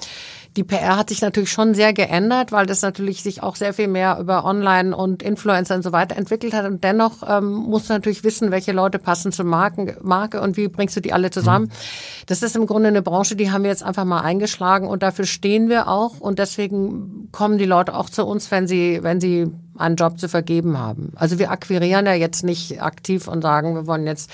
[0.57, 3.87] die PR hat sich natürlich schon sehr geändert, weil das natürlich sich auch sehr viel
[3.87, 6.65] mehr über Online und Influencer und so weiter entwickelt hat.
[6.65, 10.67] Und dennoch ähm, musst du natürlich wissen, welche Leute passen zur Marken, Marke und wie
[10.67, 11.65] bringst du die alle zusammen.
[11.65, 12.25] Mhm.
[12.25, 15.25] Das ist im Grunde eine Branche, die haben wir jetzt einfach mal eingeschlagen und dafür
[15.25, 16.19] stehen wir auch.
[16.19, 20.27] Und deswegen kommen die Leute auch zu uns, wenn sie, wenn sie einen Job zu
[20.27, 21.13] vergeben haben.
[21.15, 24.31] Also wir akquirieren ja jetzt nicht aktiv und sagen, wir wollen jetzt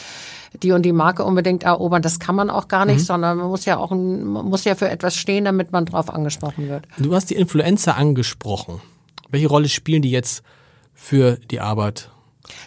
[0.62, 2.02] die und die Marke unbedingt erobern.
[2.02, 3.06] Das kann man auch gar nicht, mhm.
[3.06, 6.70] sondern man muss ja auch man muss ja für etwas stehen, damit man drauf angesprochen
[6.70, 6.88] wird.
[6.98, 8.82] Du hast die Influencer angesprochen.
[9.30, 10.44] Welche Rolle spielen die jetzt
[10.94, 12.10] für die Arbeit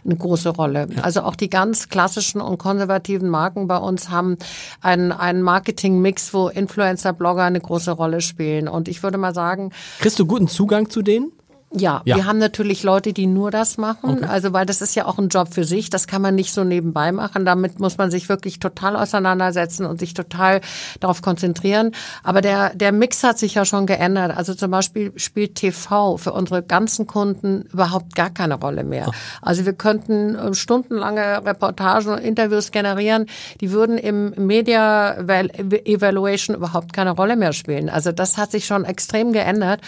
[0.05, 0.89] eine große Rolle.
[1.03, 4.37] Also auch die ganz klassischen und konservativen Marken bei uns haben
[4.81, 8.69] einen, einen Marketing-Mix, wo Influencer, Blogger eine große Rolle spielen.
[8.69, 9.73] Und ich würde mal sagen.
[9.99, 11.33] Kriegst du guten Zugang zu denen?
[11.73, 14.19] Ja, ja, wir haben natürlich Leute, die nur das machen.
[14.19, 14.27] Okay.
[14.27, 15.91] Also, weil das ist ja auch ein Job für sich.
[15.91, 17.45] Das kann man nicht so nebenbei machen.
[17.45, 20.61] Damit muss man sich wirklich total auseinandersetzen und sich total
[21.01, 21.93] darauf konzentrieren.
[22.23, 24.37] Aber der, der Mix hat sich ja schon geändert.
[24.37, 29.11] Also zum Beispiel spielt TV für unsere ganzen Kunden überhaupt gar keine Rolle mehr.
[29.43, 33.27] Also wir könnten äh, stundenlange Reportagen und Interviews generieren.
[33.61, 37.91] Die würden im Media Evaluation überhaupt keine Rolle mehr spielen.
[37.91, 39.81] Also das hat sich schon extrem geändert.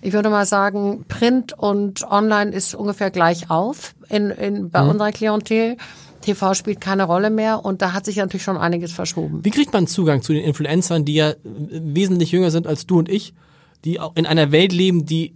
[0.00, 4.82] Ich würde mal sagen, Print Print und Online ist ungefähr gleich auf in, in, bei
[4.82, 4.90] mhm.
[4.90, 5.76] unserer Klientel.
[6.20, 9.44] TV spielt keine Rolle mehr und da hat sich natürlich schon einiges verschoben.
[9.44, 13.10] Wie kriegt man Zugang zu den Influencern, die ja wesentlich jünger sind als du und
[13.10, 13.34] ich,
[13.84, 15.34] die auch in einer Welt leben, die,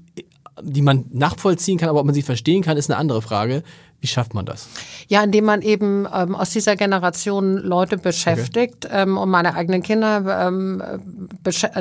[0.63, 3.65] die man nachvollziehen kann, aber ob man sie verstehen kann, ist eine andere Frage.
[4.01, 4.69] Wie schafft man das?
[5.09, 9.03] Ja, indem man eben ähm, aus dieser Generation Leute beschäftigt okay.
[9.03, 10.81] ähm, und meine eigenen Kinder, ähm,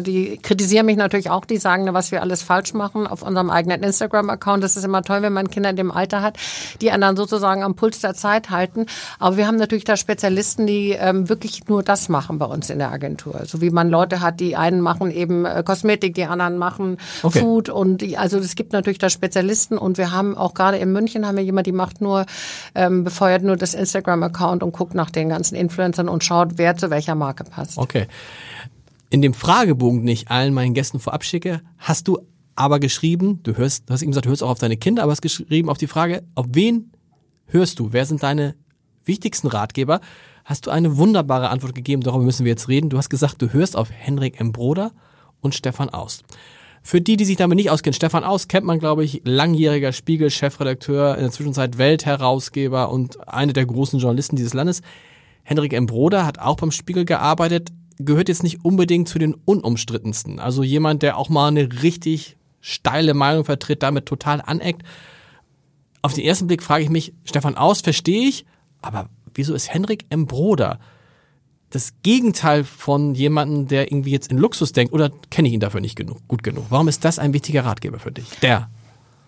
[0.01, 3.83] die kritisieren mich natürlich auch, die sagen, was wir alles falsch machen auf unserem eigenen
[3.83, 4.63] Instagram-Account.
[4.63, 6.37] Das ist immer toll, wenn man Kinder in dem Alter hat,
[6.81, 8.87] die einen dann sozusagen am Puls der Zeit halten.
[9.19, 12.79] Aber wir haben natürlich da Spezialisten, die ähm, wirklich nur das machen bei uns in
[12.79, 13.41] der Agentur.
[13.45, 17.41] So wie man Leute hat, die einen machen eben äh, Kosmetik, die anderen machen okay.
[17.41, 20.91] Food und die, also es gibt natürlich da Spezialisten und wir haben auch gerade in
[20.91, 22.25] München haben wir jemand, die macht nur nur,
[22.75, 26.89] ähm, befeuert nur das Instagram-Account und guckt nach den ganzen Influencern und schaut, wer zu
[26.89, 27.77] welcher Marke passt.
[27.77, 28.07] Okay.
[29.09, 32.19] In dem Fragebogen, den ich allen meinen Gästen vorab schicke, hast du
[32.55, 35.11] aber geschrieben, du hörst, du hast eben gesagt, du hörst auch auf deine Kinder, aber
[35.11, 36.91] hast geschrieben auf die Frage, auf wen
[37.45, 37.93] hörst du?
[37.93, 38.55] Wer sind deine
[39.05, 40.01] wichtigsten Ratgeber?
[40.43, 42.89] Hast du eine wunderbare Antwort gegeben, darüber müssen wir jetzt reden.
[42.89, 44.51] Du hast gesagt, du hörst auf Henrik M.
[44.51, 44.91] Broder
[45.41, 46.23] und Stefan Aust.
[46.81, 51.15] Für die, die sich damit nicht auskennen, Stefan Aus kennt man, glaube ich, langjähriger Spiegel-Chefredakteur,
[51.15, 54.81] in der Zwischenzeit Weltherausgeber und einer der großen Journalisten dieses Landes.
[55.43, 55.85] Henrik M.
[55.85, 57.69] Broder hat auch beim Spiegel gearbeitet,
[57.99, 60.39] gehört jetzt nicht unbedingt zu den unumstrittensten.
[60.39, 64.83] Also jemand, der auch mal eine richtig steile Meinung vertritt, damit total aneckt.
[66.01, 68.45] Auf den ersten Blick frage ich mich, Stefan Aus verstehe ich,
[68.81, 70.25] aber wieso ist Henrik M.
[70.27, 70.79] Broder
[71.69, 75.81] das Gegenteil von jemandem, der irgendwie jetzt in Luxus denkt oder kenne ich ihn dafür
[75.81, 76.65] nicht genug, gut genug?
[76.69, 78.29] Warum ist das ein wichtiger Ratgeber für dich?
[78.41, 78.69] Der.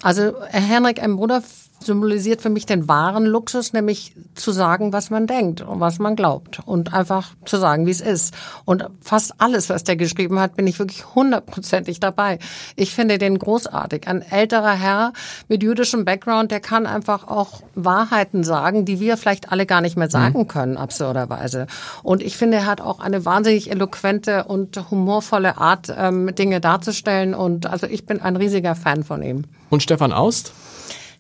[0.01, 1.17] Also Henrik M.
[1.17, 1.43] Bruder
[1.80, 6.15] symbolisiert für mich den wahren Luxus, nämlich zu sagen, was man denkt und was man
[6.15, 8.34] glaubt und einfach zu sagen, wie es ist.
[8.65, 12.39] Und fast alles, was der geschrieben hat, bin ich wirklich hundertprozentig dabei.
[12.75, 14.07] Ich finde den großartig.
[14.07, 15.13] Ein älterer Herr
[15.47, 19.97] mit jüdischem Background, der kann einfach auch Wahrheiten sagen, die wir vielleicht alle gar nicht
[19.97, 20.47] mehr sagen mhm.
[20.47, 21.67] können, absurderweise.
[22.03, 27.34] Und ich finde, er hat auch eine wahnsinnig eloquente und humorvolle Art, ähm, Dinge darzustellen.
[27.34, 29.43] Und also ich bin ein riesiger Fan von ihm.
[29.69, 30.53] Und Stefan Aust?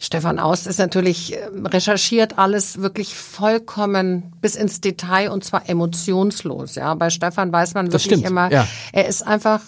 [0.01, 6.75] Stefan Aust ist natürlich ähm, recherchiert alles wirklich vollkommen bis ins Detail und zwar emotionslos.
[6.75, 8.65] Ja, bei Stefan weiß man wirklich immer, ja.
[8.93, 9.61] er ist einfach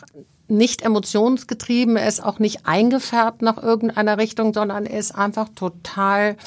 [0.48, 6.38] nicht emotionsgetrieben, er ist auch nicht eingefärbt nach irgendeiner Richtung, sondern er ist einfach total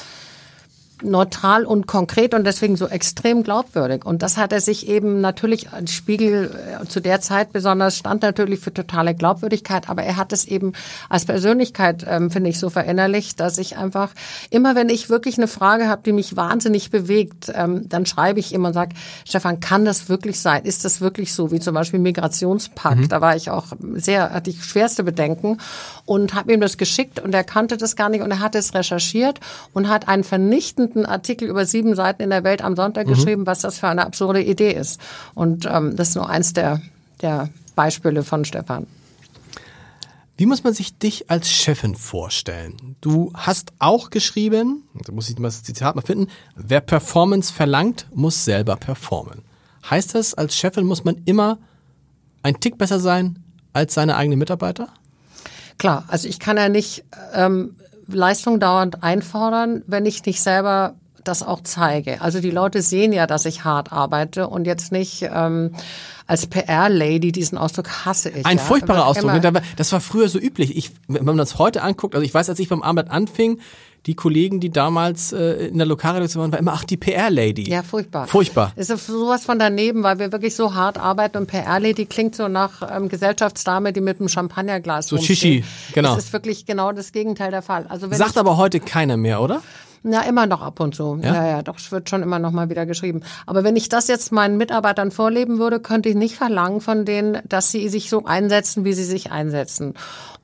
[1.03, 4.05] neutral und konkret und deswegen so extrem glaubwürdig.
[4.05, 8.59] Und das hat er sich eben natürlich, Spiegel äh, zu der Zeit besonders stand natürlich
[8.59, 10.73] für totale Glaubwürdigkeit, aber er hat es eben
[11.09, 14.11] als Persönlichkeit, ähm, finde ich, so verinnerlicht, dass ich einfach
[14.49, 18.53] immer, wenn ich wirklich eine Frage habe, die mich wahnsinnig bewegt, ähm, dann schreibe ich
[18.53, 20.63] immer und sage, Stefan, kann das wirklich sein?
[20.63, 21.51] Ist das wirklich so?
[21.51, 22.97] Wie zum Beispiel Migrationspakt.
[22.97, 23.09] Mhm.
[23.09, 25.57] Da war ich auch sehr, hatte ich schwerste Bedenken
[26.05, 28.73] und habe ihm das geschickt und er kannte das gar nicht und er hat es
[28.73, 29.39] recherchiert
[29.73, 33.13] und hat einen vernichtenden vernichtenden Artikel über sieben Seiten in der Welt am Sonntag mhm.
[33.13, 34.99] geschrieben, was das für eine absurde Idee ist.
[35.33, 36.81] Und ähm, das ist nur eins der,
[37.21, 38.87] der Beispiele von Stefan.
[40.37, 42.97] Wie muss man sich dich als Chefin vorstellen?
[42.99, 48.07] Du hast auch geschrieben, da muss ich mal das Zitat mal finden, wer Performance verlangt,
[48.13, 49.43] muss selber performen.
[49.89, 51.59] Heißt das, als Chefin muss man immer
[52.43, 53.39] ein Tick besser sein
[53.71, 54.89] als seine eigenen Mitarbeiter?
[55.77, 57.75] Klar, also ich kann ja nicht ähm,
[58.07, 62.21] Leistung dauernd einfordern, wenn ich nicht selber das auch zeige.
[62.21, 65.71] Also die Leute sehen ja, dass ich hart arbeite und jetzt nicht ähm,
[66.27, 68.45] als PR-Lady, diesen Ausdruck hasse ich.
[68.45, 68.63] Ein ja.
[68.63, 69.43] furchtbarer Wird Ausdruck.
[69.43, 70.77] immer- Das war früher so üblich.
[70.77, 73.59] Ich, wenn man das heute anguckt, also ich weiß, als ich beim Arbeit anfing,
[74.05, 77.69] die Kollegen, die damals äh, in der Lokalredaktion waren, war immer, ach, die PR-Lady.
[77.69, 78.27] Ja, furchtbar.
[78.27, 78.71] Furchtbar.
[78.75, 82.95] Ist sowas von daneben, weil wir wirklich so hart arbeiten und PR-Lady klingt so nach
[82.95, 85.37] ähm, Gesellschaftsdame, die mit einem Champagnerglas So rumsteht.
[85.37, 86.15] Shishi, genau.
[86.15, 87.87] Das ist wirklich genau das Gegenteil der Fall.
[87.89, 89.61] Also wenn Sagt aber heute keiner mehr, oder?
[90.07, 91.19] Na, immer noch ab und zu.
[91.23, 91.33] Ja?
[91.33, 93.21] Ja, ja, doch, es wird schon immer noch mal wieder geschrieben.
[93.47, 97.39] Aber wenn ich das jetzt meinen Mitarbeitern vorleben würde, könnte ich nicht verlangen von denen,
[97.49, 99.95] dass sie sich so einsetzen, wie sie sich einsetzen.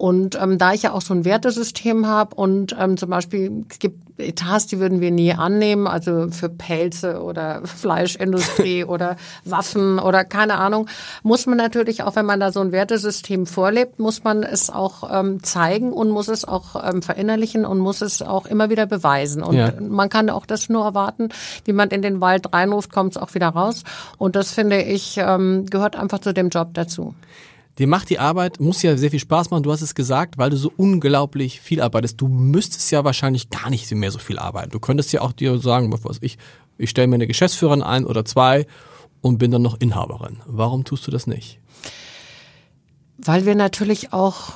[0.02, 3.78] Und ähm, da ich ja auch so ein Wertesystem habe und ähm, zum Beispiel es
[3.78, 10.24] gibt Etats, die würden wir nie annehmen, also für Pelze oder Fleischindustrie oder Waffen oder
[10.24, 10.88] keine Ahnung,
[11.22, 15.08] muss man natürlich auch, wenn man da so ein Wertesystem vorlebt, muss man es auch
[15.20, 19.43] ähm, zeigen und muss es auch ähm, verinnerlichen und muss es auch immer wieder beweisen.
[19.43, 19.72] Und Ja.
[19.80, 21.30] man kann auch das nur erwarten,
[21.66, 23.84] wie man in den Wald reinruft, kommt es auch wieder raus.
[24.18, 27.14] Und das finde ich ähm, gehört einfach zu dem Job dazu.
[27.78, 30.50] Dir macht die Arbeit, muss ja sehr viel Spaß machen, du hast es gesagt, weil
[30.50, 32.20] du so unglaublich viel arbeitest.
[32.20, 34.72] Du müsstest ja wahrscheinlich gar nicht mehr so viel arbeiten.
[34.72, 36.38] Du könntest ja auch dir sagen, was ich,
[36.78, 38.66] ich stelle mir eine Geschäftsführerin ein oder zwei
[39.22, 40.42] und bin dann noch Inhaberin.
[40.46, 41.60] Warum tust du das nicht?
[43.18, 44.54] Weil wir natürlich auch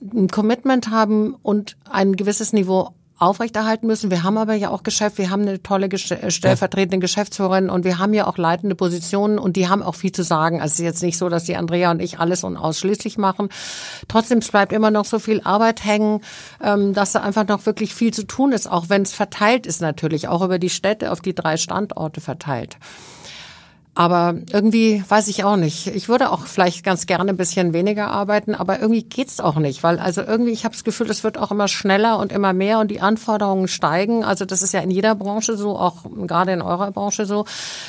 [0.00, 4.10] ein Commitment haben und ein gewisses Niveau aufrechterhalten müssen.
[4.10, 7.98] Wir haben aber ja auch Geschäft, wir haben eine tolle äh, stellvertretende Geschäftsführerin und wir
[7.98, 10.60] haben ja auch leitende Positionen und die haben auch viel zu sagen.
[10.60, 13.48] Also es ist jetzt nicht so, dass die Andrea und ich alles und ausschließlich machen.
[14.06, 16.20] Trotzdem bleibt immer noch so viel Arbeit hängen,
[16.62, 19.80] ähm, dass da einfach noch wirklich viel zu tun ist, auch wenn es verteilt ist
[19.80, 22.76] natürlich, auch über die Städte auf die drei Standorte verteilt.
[23.98, 25.88] Aber irgendwie weiß ich auch nicht.
[25.88, 29.82] Ich würde auch vielleicht ganz gerne ein bisschen weniger arbeiten, aber irgendwie geht's auch nicht,
[29.82, 32.78] weil also irgendwie ich habe das Gefühl, es wird auch immer schneller und immer mehr
[32.78, 34.22] und die Anforderungen steigen.
[34.22, 37.44] Also das ist ja in jeder Branche so, auch gerade in eurer Branche so.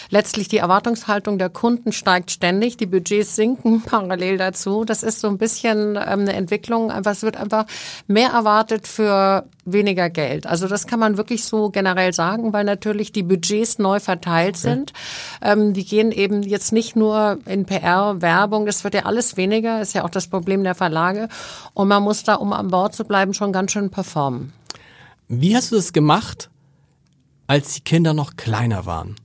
[0.09, 4.85] Letztlich die Erwartungshaltung der Kunden steigt ständig, die Budgets sinken parallel dazu.
[4.85, 6.89] Das ist so ein bisschen ähm, eine Entwicklung.
[6.89, 7.65] Es wird einfach
[8.07, 10.45] mehr erwartet für weniger Geld.
[10.47, 14.93] Also das kann man wirklich so generell sagen, weil natürlich die Budgets neu verteilt sind.
[15.41, 19.81] Ähm, die gehen eben jetzt nicht nur in PR, Werbung, das wird ja alles weniger,
[19.81, 21.29] ist ja auch das Problem der Verlage.
[21.73, 24.53] Und man muss da, um an Bord zu bleiben, schon ganz schön performen.
[25.27, 26.49] Wie hast du das gemacht,
[27.47, 29.15] als die Kinder noch kleiner waren?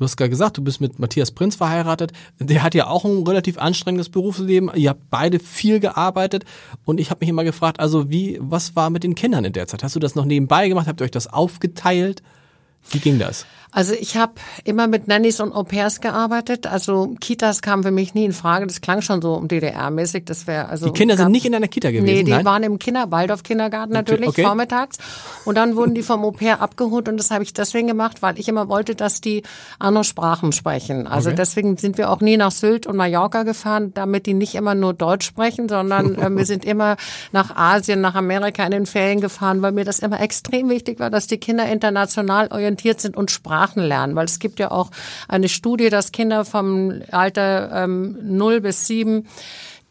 [0.00, 2.12] Du hast gerade gesagt, du bist mit Matthias Prinz verheiratet.
[2.38, 4.70] Der hat ja auch ein relativ anstrengendes Berufsleben.
[4.74, 6.46] Ihr habt beide viel gearbeitet.
[6.86, 9.66] Und ich habe mich immer gefragt, also wie, was war mit den Kindern in der
[9.66, 9.82] Zeit?
[9.82, 10.86] Hast du das noch nebenbei gemacht?
[10.86, 12.22] Habt ihr euch das aufgeteilt?
[12.88, 13.44] Wie ging das?
[13.72, 14.32] Also ich habe
[14.64, 16.66] immer mit Nannies und Au pairs gearbeitet.
[16.66, 18.66] Also Kitas kamen für mich nie in Frage.
[18.66, 20.24] Das klang schon so DDR-mäßig.
[20.24, 22.44] Das wäre also Die Kinder gab- sind nicht in einer Kita gewesen, Nee, die nein?
[22.44, 24.42] waren im Kinder Waldorf-Kindergarten natürlich okay.
[24.42, 24.98] vormittags.
[25.44, 28.38] Und dann wurden die vom Au pair abgeholt und das habe ich deswegen gemacht, weil
[28.40, 29.44] ich immer wollte, dass die
[29.78, 31.06] andere Sprachen sprechen.
[31.06, 31.36] Also Okay.
[31.36, 34.94] deswegen sind wir auch nie nach Sylt und Mallorca gefahren, damit die nicht immer nur
[34.94, 36.96] Deutsch sprechen, sondern äh, wir sind immer
[37.30, 41.10] nach Asien, nach Amerika in den Ferien gefahren, weil mir das immer extrem wichtig war,
[41.10, 44.16] dass die Kinder international orientiert sind und Sprachen lernen.
[44.16, 44.90] Weil es gibt ja auch
[45.28, 49.26] eine Studie, dass Kinder vom Alter ähm, 0 bis 7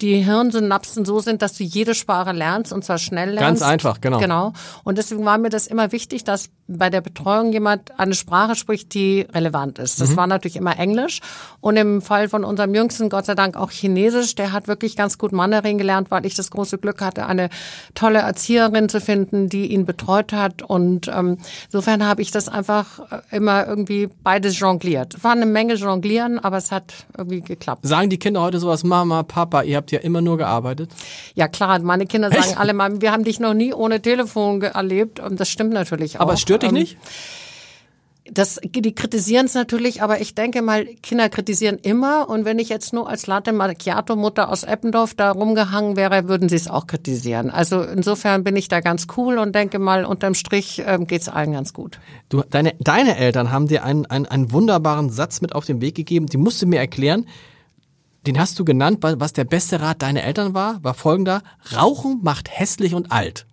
[0.02, 3.62] die Hirnsynapsen so sind, dass du jede Sprache lernst und zwar schnell lernst.
[3.62, 4.20] Ganz einfach, genau.
[4.20, 4.54] Genau.
[4.84, 8.94] Und deswegen war mir das immer wichtig, dass bei der Betreuung jemand eine Sprache spricht,
[8.94, 10.00] die relevant ist.
[10.00, 10.06] Mhm.
[10.06, 11.20] Das war natürlich immer Englisch
[11.62, 14.36] und im Fall von unserem Jüngsten Gott sei Dank auch Chinesisch.
[14.36, 17.50] Der hat wirklich ganz gut Mandarin gelernt, weil ich das große Glück hatte, eine
[17.96, 20.62] tolle Erzieherin zu finden, die ihn betreut hat.
[20.62, 25.24] Und ähm, insofern habe ich das einfach äh, immer irgendwie beides jongliert.
[25.24, 27.86] War eine Menge jonglieren, aber es hat irgendwie geklappt.
[27.86, 30.92] Sagen die Kinder heute sowas, Mama, Papa, ihr habt ja immer nur gearbeitet?
[31.36, 32.58] Ja klar, meine Kinder sagen Echt?
[32.58, 36.22] alle mal, wir haben dich noch nie ohne Telefon erlebt und das stimmt natürlich auch.
[36.22, 36.98] Aber es stört dich Ähm, nicht?
[38.32, 42.70] Das, die kritisieren es natürlich, aber ich denke mal, Kinder kritisieren immer und wenn ich
[42.70, 46.86] jetzt nur als Latte Macchiato Mutter aus Eppendorf da rumgehangen wäre, würden sie es auch
[46.86, 47.50] kritisieren.
[47.50, 51.54] Also insofern bin ich da ganz cool und denke mal, unterm Strich ähm, geht's allen
[51.54, 52.00] ganz gut.
[52.30, 55.96] Du, deine, deine Eltern haben dir einen, einen, einen wunderbaren Satz mit auf den Weg
[55.96, 56.28] gegeben.
[56.28, 57.26] Die musst du mir erklären.
[58.28, 61.42] Den hast du genannt, wa- was der beste Rat deiner Eltern war, war folgender.
[61.76, 63.46] Rauchen macht hässlich und alt.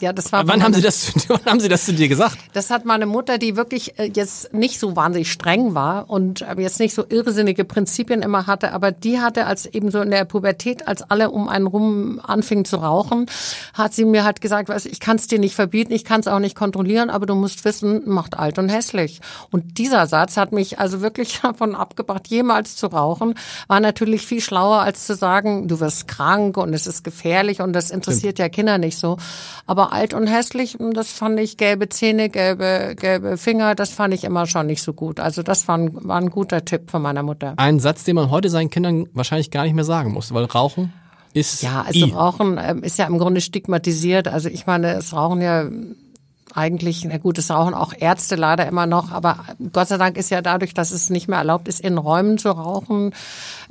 [0.00, 2.38] Ja, das war Wann haben sie das, zu- wann haben sie das zu dir gesagt?
[2.52, 6.54] Das hat meine Mutter, die wirklich äh, jetzt nicht so wahnsinnig streng war und äh,
[6.60, 10.24] jetzt nicht so irrsinnige Prinzipien immer hatte, aber die hatte als eben so in der
[10.24, 13.26] Pubertät, als alle um einen rum anfingen zu rauchen,
[13.74, 16.20] hat sie mir halt gesagt, weißt, du, ich kann es dir nicht verbieten, ich kann
[16.20, 19.20] es auch nicht kontrollieren, aber du musst wissen, macht alt und hässlich.
[19.50, 23.34] Und dieser Satz hat mich also wirklich davon abgebracht, jemals zu rauchen,
[23.66, 27.72] war natürlich viel schlauer als zu sagen, du wirst krank und es ist gefährlich und
[27.72, 29.16] das interessiert ja Kinder nicht so.
[29.66, 34.24] Aber alt und hässlich, das fand ich gelbe Zähne, gelbe, gelbe Finger, das fand ich
[34.24, 35.20] immer schon nicht so gut.
[35.20, 37.54] Also das war ein, war ein guter Tipp von meiner Mutter.
[37.56, 40.92] Ein Satz, den man heute seinen Kindern wahrscheinlich gar nicht mehr sagen muss, weil Rauchen
[41.34, 41.62] ist.
[41.62, 42.12] Ja, also I.
[42.12, 44.28] Rauchen ähm, ist ja im Grunde stigmatisiert.
[44.28, 45.68] Also ich meine, es rauchen ja
[46.54, 49.38] eigentlich, na gut, es rauchen auch Ärzte leider immer noch, aber
[49.72, 52.50] Gott sei Dank ist ja dadurch, dass es nicht mehr erlaubt ist, in Räumen zu
[52.50, 53.14] rauchen,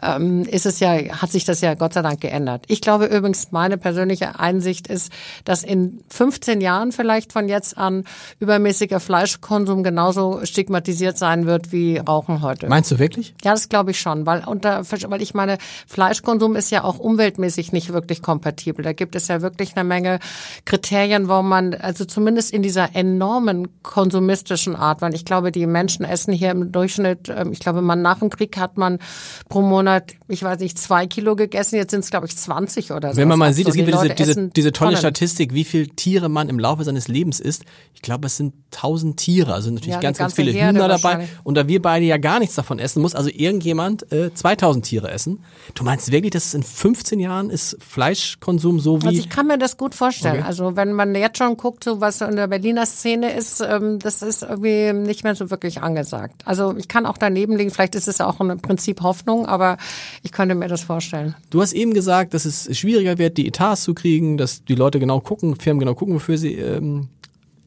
[0.01, 2.65] ähm, ist es ja, hat sich das ja Gott sei Dank geändert.
[2.67, 5.11] Ich glaube übrigens, meine persönliche Einsicht ist,
[5.45, 8.03] dass in 15 Jahren vielleicht von jetzt an
[8.39, 12.67] übermäßiger Fleischkonsum genauso stigmatisiert sein wird wie Rauchen heute.
[12.67, 13.33] Meinst du wirklich?
[13.43, 15.57] Ja, das glaube ich schon, weil unter, weil ich meine,
[15.87, 18.83] Fleischkonsum ist ja auch umweltmäßig nicht wirklich kompatibel.
[18.83, 20.19] Da gibt es ja wirklich eine Menge
[20.65, 26.03] Kriterien, wo man, also zumindest in dieser enormen konsumistischen Art, weil ich glaube, die Menschen
[26.03, 28.99] essen hier im Durchschnitt, ähm, ich glaube, man nach dem Krieg hat man
[29.47, 33.13] pro Monat, ich weiß nicht, zwei Kilo gegessen, jetzt sind es, glaube ich, 20 oder
[33.13, 33.17] so.
[33.21, 34.97] Wenn man mal Also sieht, es die gibt ja diese, diese, diese tolle Tonnen.
[34.97, 37.63] Statistik, wie viel Tiere man im Laufe seines Lebens isst.
[37.93, 41.29] Ich glaube, es sind tausend Tiere, also natürlich Ja, ganz, ganz viele Herde Hühner dabei.
[41.45, 45.09] Und da wir beide ja gar nichts davon essen, muss also irgendjemand äh, 2000 Tiere
[45.09, 45.39] essen.
[45.73, 49.07] Du meinst wirklich, dass es in 15 Jahren ist Fleischkonsum so wie...
[49.07, 50.39] Also ich kann mir das gut vorstellen.
[50.39, 50.47] Okay.
[50.47, 54.23] Also wenn man jetzt schon guckt, so was in der Berliner Szene ist, ähm, das
[54.23, 56.41] ist irgendwie nicht mehr so wirklich angesagt.
[56.45, 59.77] Also ich kann auch daneben liegen, vielleicht ist es auch ein Prinzip Hoffnung, aber
[60.23, 61.35] ich könnte mir das vorstellen.
[61.51, 64.99] Du hast eben gesagt, dass es schwieriger wird, die Etats zu kriegen, dass die Leute
[64.99, 67.09] genau gucken, Firmen genau gucken, wofür sie ähm,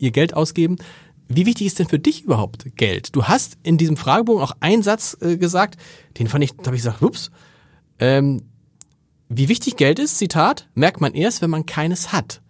[0.00, 0.76] ihr Geld ausgeben.
[1.28, 3.14] Wie wichtig ist denn für dich überhaupt Geld?
[3.14, 5.76] Du hast in diesem Fragebogen auch einen Satz äh, gesagt,
[6.18, 7.30] den fand ich, da habe ich gesagt, ups.
[8.00, 8.42] Ähm,
[9.28, 12.42] wie wichtig Geld ist, Zitat, merkt man erst, wenn man keines hat.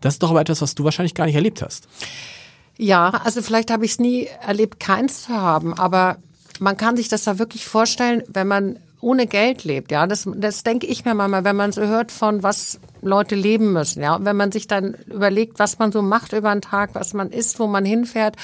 [0.00, 1.88] Das ist doch aber etwas, was du wahrscheinlich gar nicht erlebt hast.
[2.78, 6.16] Ja, also vielleicht habe ich es nie erlebt, keins zu haben, aber
[6.60, 10.62] man kann sich das da wirklich vorstellen, wenn man ohne Geld lebt, ja, das, das
[10.62, 14.24] denke ich mir manchmal, wenn man so hört von was Leute leben müssen, ja, und
[14.24, 17.58] wenn man sich dann überlegt, was man so macht über den Tag, was man isst,
[17.58, 18.36] wo man hinfährt,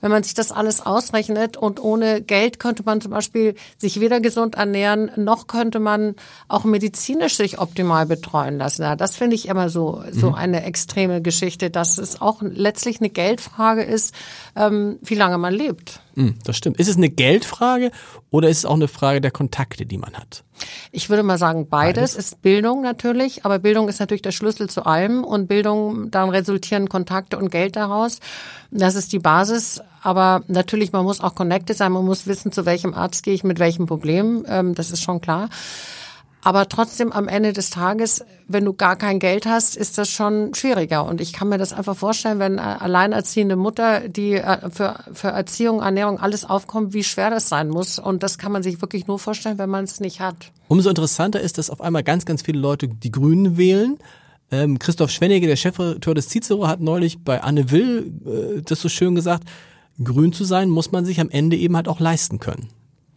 [0.00, 4.20] wenn man sich das alles ausrechnet und ohne Geld könnte man zum Beispiel sich weder
[4.20, 6.14] gesund ernähren, noch könnte man
[6.48, 8.82] auch medizinisch sich optimal betreuen lassen.
[8.82, 13.10] Ja, das finde ich immer so, so eine extreme Geschichte, dass es auch letztlich eine
[13.10, 14.14] Geldfrage ist,
[14.56, 16.00] ähm, wie lange man lebt.
[16.14, 16.78] Hm, das stimmt.
[16.78, 17.90] Ist es eine Geldfrage
[18.30, 20.44] oder ist es auch eine Frage der Kontakte, die man hat?
[20.92, 24.86] Ich würde mal sagen, beides, ist Bildung natürlich, aber Bildung ist natürlich der Schlüssel zu
[24.86, 28.20] allem und Bildung, dann resultieren Kontakte und Geld daraus.
[28.70, 32.66] Das ist die Basis, aber natürlich, man muss auch connected sein, man muss wissen, zu
[32.66, 35.48] welchem Arzt gehe ich mit welchem Problem, ähm, das ist schon klar.
[36.44, 40.52] Aber trotzdem am Ende des Tages, wenn du gar kein Geld hast, ist das schon
[40.54, 41.06] schwieriger.
[41.06, 45.28] Und ich kann mir das einfach vorstellen, wenn eine alleinerziehende Mutter, die äh, für, für
[45.28, 47.98] Erziehung, Ernährung alles aufkommt, wie schwer das sein muss.
[47.98, 50.36] Und das kann man sich wirklich nur vorstellen, wenn man es nicht hat.
[50.68, 53.96] Umso interessanter ist, dass auf einmal ganz, ganz viele Leute die Grünen wählen.
[54.50, 58.90] Ähm, Christoph Schwennige, der Chefredakteur des Cicero, hat neulich bei Anne Will äh, das so
[58.90, 59.44] schön gesagt,
[60.02, 62.68] grün zu sein muss man sich am Ende eben halt auch leisten können.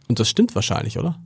[0.08, 1.18] Und das stimmt wahrscheinlich, oder?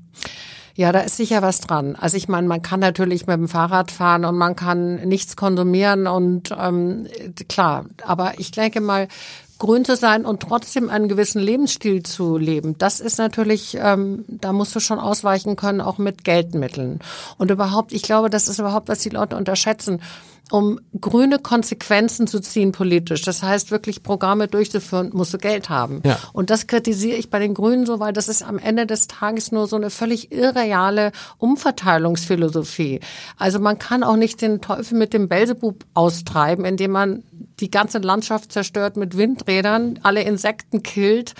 [0.74, 1.96] Ja, da ist sicher was dran.
[1.96, 6.06] Also ich meine, man kann natürlich mit dem Fahrrad fahren und man kann nichts konsumieren
[6.06, 7.06] und ähm,
[7.48, 9.08] klar, aber ich denke mal,
[9.58, 14.52] grün zu sein und trotzdem einen gewissen Lebensstil zu leben, das ist natürlich, ähm, da
[14.52, 16.98] musst du schon ausweichen können, auch mit Geldmitteln.
[17.38, 20.00] Und überhaupt, ich glaube, das ist überhaupt, was die Leute unterschätzen
[20.50, 23.22] um grüne Konsequenzen zu ziehen politisch.
[23.22, 26.02] Das heißt, wirklich Programme durchzuführen, musst du Geld haben.
[26.04, 26.18] Ja.
[26.32, 29.50] Und das kritisiere ich bei den Grünen so, weil das ist am Ende des Tages
[29.50, 33.00] nur so eine völlig irreale Umverteilungsphilosophie.
[33.38, 37.22] Also man kann auch nicht den Teufel mit dem Belzebub austreiben, indem man
[37.60, 41.34] die ganze Landschaft zerstört mit Windrädern, alle Insekten killt,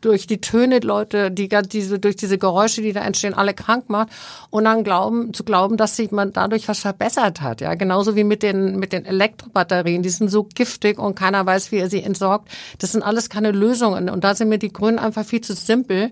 [0.00, 4.08] durch die Töne Leute, die diese durch diese Geräusche, die da entstehen, alle krank macht
[4.50, 8.24] und dann glauben zu glauben, dass sich man dadurch was verbessert hat, ja genauso wie
[8.24, 12.02] mit den mit den Elektrobatterien, die sind so giftig und keiner weiß, wie er sie
[12.02, 12.48] entsorgt.
[12.78, 16.10] Das sind alles keine Lösungen und da sind mir die Grünen einfach viel zu simpel.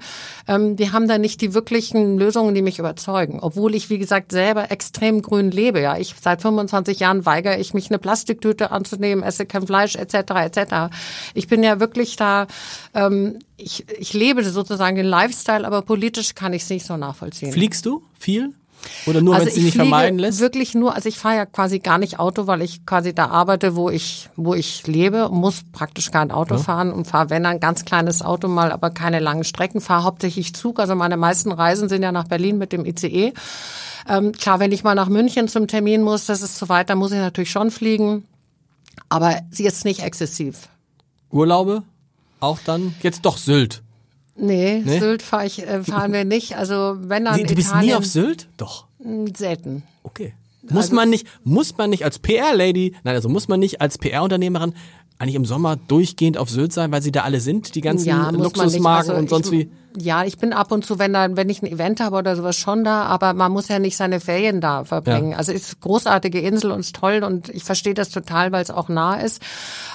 [0.49, 4.33] Ähm, die haben da nicht die wirklichen Lösungen, die mich überzeugen, obwohl ich wie gesagt
[4.33, 5.81] selber extrem grün lebe.
[5.81, 10.15] Ja, ich seit 25 Jahren weigere ich mich eine Plastiktüte anzunehmen, esse kein Fleisch etc.
[10.15, 10.75] etc.
[11.35, 12.47] Ich bin ja wirklich da.
[12.95, 17.53] Ähm, ich, ich lebe sozusagen den Lifestyle, aber politisch kann ich es nicht so nachvollziehen.
[17.53, 18.55] Fliegst du viel?
[19.07, 20.41] Oder nur, wenn es Also ich sich nicht vermeiden lässt?
[20.41, 23.77] Wirklich nur, also ich fahre ja quasi gar nicht Auto, weil ich quasi da arbeite,
[23.77, 27.85] wo ich, wo ich lebe, muss praktisch kein Auto fahren und fahre, wenn ein ganz
[27.85, 30.79] kleines Auto mal, aber keine langen Strecken, fahre hauptsächlich Zug.
[30.79, 33.33] Also meine meisten Reisen sind ja nach Berlin mit dem ICE.
[34.09, 36.95] Ähm, klar, wenn ich mal nach München zum Termin muss, das ist zu weit, da
[36.95, 38.25] muss ich natürlich schon fliegen.
[39.09, 40.69] Aber sie ist nicht exzessiv.
[41.31, 41.83] Urlaube?
[42.41, 42.95] Auch dann?
[43.03, 43.83] Jetzt doch Sylt.
[44.39, 44.99] Nee, Nee?
[44.99, 46.57] Sylt fahr ich, äh, fahren wir nicht.
[46.57, 48.49] Also wenn dann Nee, du bist Italien, nie auf Sylt?
[48.59, 48.87] Doch.
[49.35, 49.83] Selten.
[50.03, 50.35] Okay.
[50.69, 53.99] Muss Also- man nicht, muss man nicht als PR-Lady, nein, also muss man nicht als
[53.99, 54.75] PR-Unternehmerin
[55.19, 58.29] eigentlich im Sommer durchgehend auf Sylt sein, weil sie da alle sind, die ganzen Ja.
[58.31, 59.71] Luxusmarken Also und sonst ich, wie?
[59.99, 62.57] Ja, ich bin ab und zu, wenn, da, wenn ich ein Event habe oder sowas,
[62.57, 65.33] schon da, aber man muss ja nicht seine Ferien da verbringen.
[65.33, 65.39] Ja.
[65.39, 68.71] Also es ist großartige Insel und ist toll und ich verstehe das total, weil es
[68.71, 69.43] auch nah ist.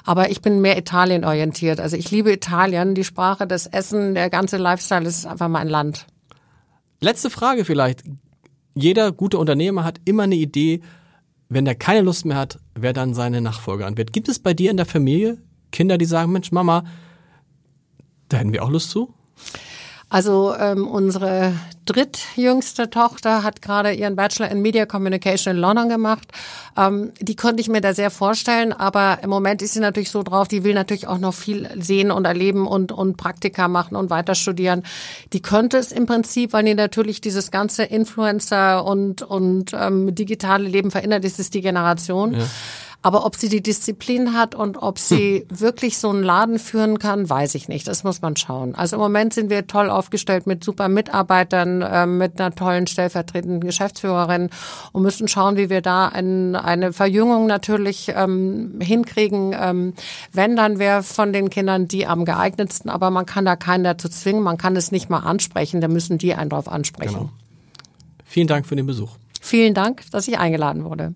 [0.03, 1.79] Aber ich bin mehr Italien orientiert.
[1.79, 6.07] Also ich liebe Italien, die Sprache, das Essen, der ganze Lifestyle ist einfach mein Land.
[6.99, 8.03] Letzte Frage vielleicht.
[8.73, 10.81] Jeder gute Unternehmer hat immer eine Idee,
[11.49, 14.13] wenn er keine Lust mehr hat, wer dann seine Nachfolgerin wird.
[14.13, 15.37] Gibt es bei dir in der Familie
[15.71, 16.83] Kinder, die sagen, Mensch, Mama,
[18.29, 19.13] da hätten wir auch Lust zu?
[20.11, 21.53] Also ähm, unsere
[21.85, 26.27] drittjüngste Tochter hat gerade ihren Bachelor in Media Communication in London gemacht.
[26.77, 30.21] Ähm, die konnte ich mir da sehr vorstellen, aber im Moment ist sie natürlich so
[30.21, 34.09] drauf, die will natürlich auch noch viel sehen und erleben und, und Praktika machen und
[34.09, 34.83] weiter studieren.
[35.31, 40.67] Die könnte es im Prinzip, weil die natürlich dieses ganze Influencer und, und ähm, digitale
[40.67, 42.35] Leben verändert, ist es die Generation.
[43.03, 47.27] Aber ob sie die Disziplin hat und ob sie wirklich so einen Laden führen kann,
[47.27, 47.87] weiß ich nicht.
[47.87, 48.75] Das muss man schauen.
[48.75, 53.61] Also im Moment sind wir toll aufgestellt mit super Mitarbeitern, äh, mit einer tollen stellvertretenden
[53.61, 54.49] Geschäftsführerin
[54.91, 59.55] und müssen schauen, wie wir da ein, eine Verjüngung natürlich ähm, hinkriegen.
[59.59, 59.93] Ähm,
[60.31, 64.09] wenn, dann wäre von den Kindern die am geeignetsten, aber man kann da keinen dazu
[64.09, 67.13] zwingen, man kann es nicht mal ansprechen, da müssen die einen drauf ansprechen.
[67.13, 67.29] Genau.
[68.25, 69.17] Vielen Dank für den Besuch.
[69.41, 71.15] Vielen Dank, dass ich eingeladen wurde.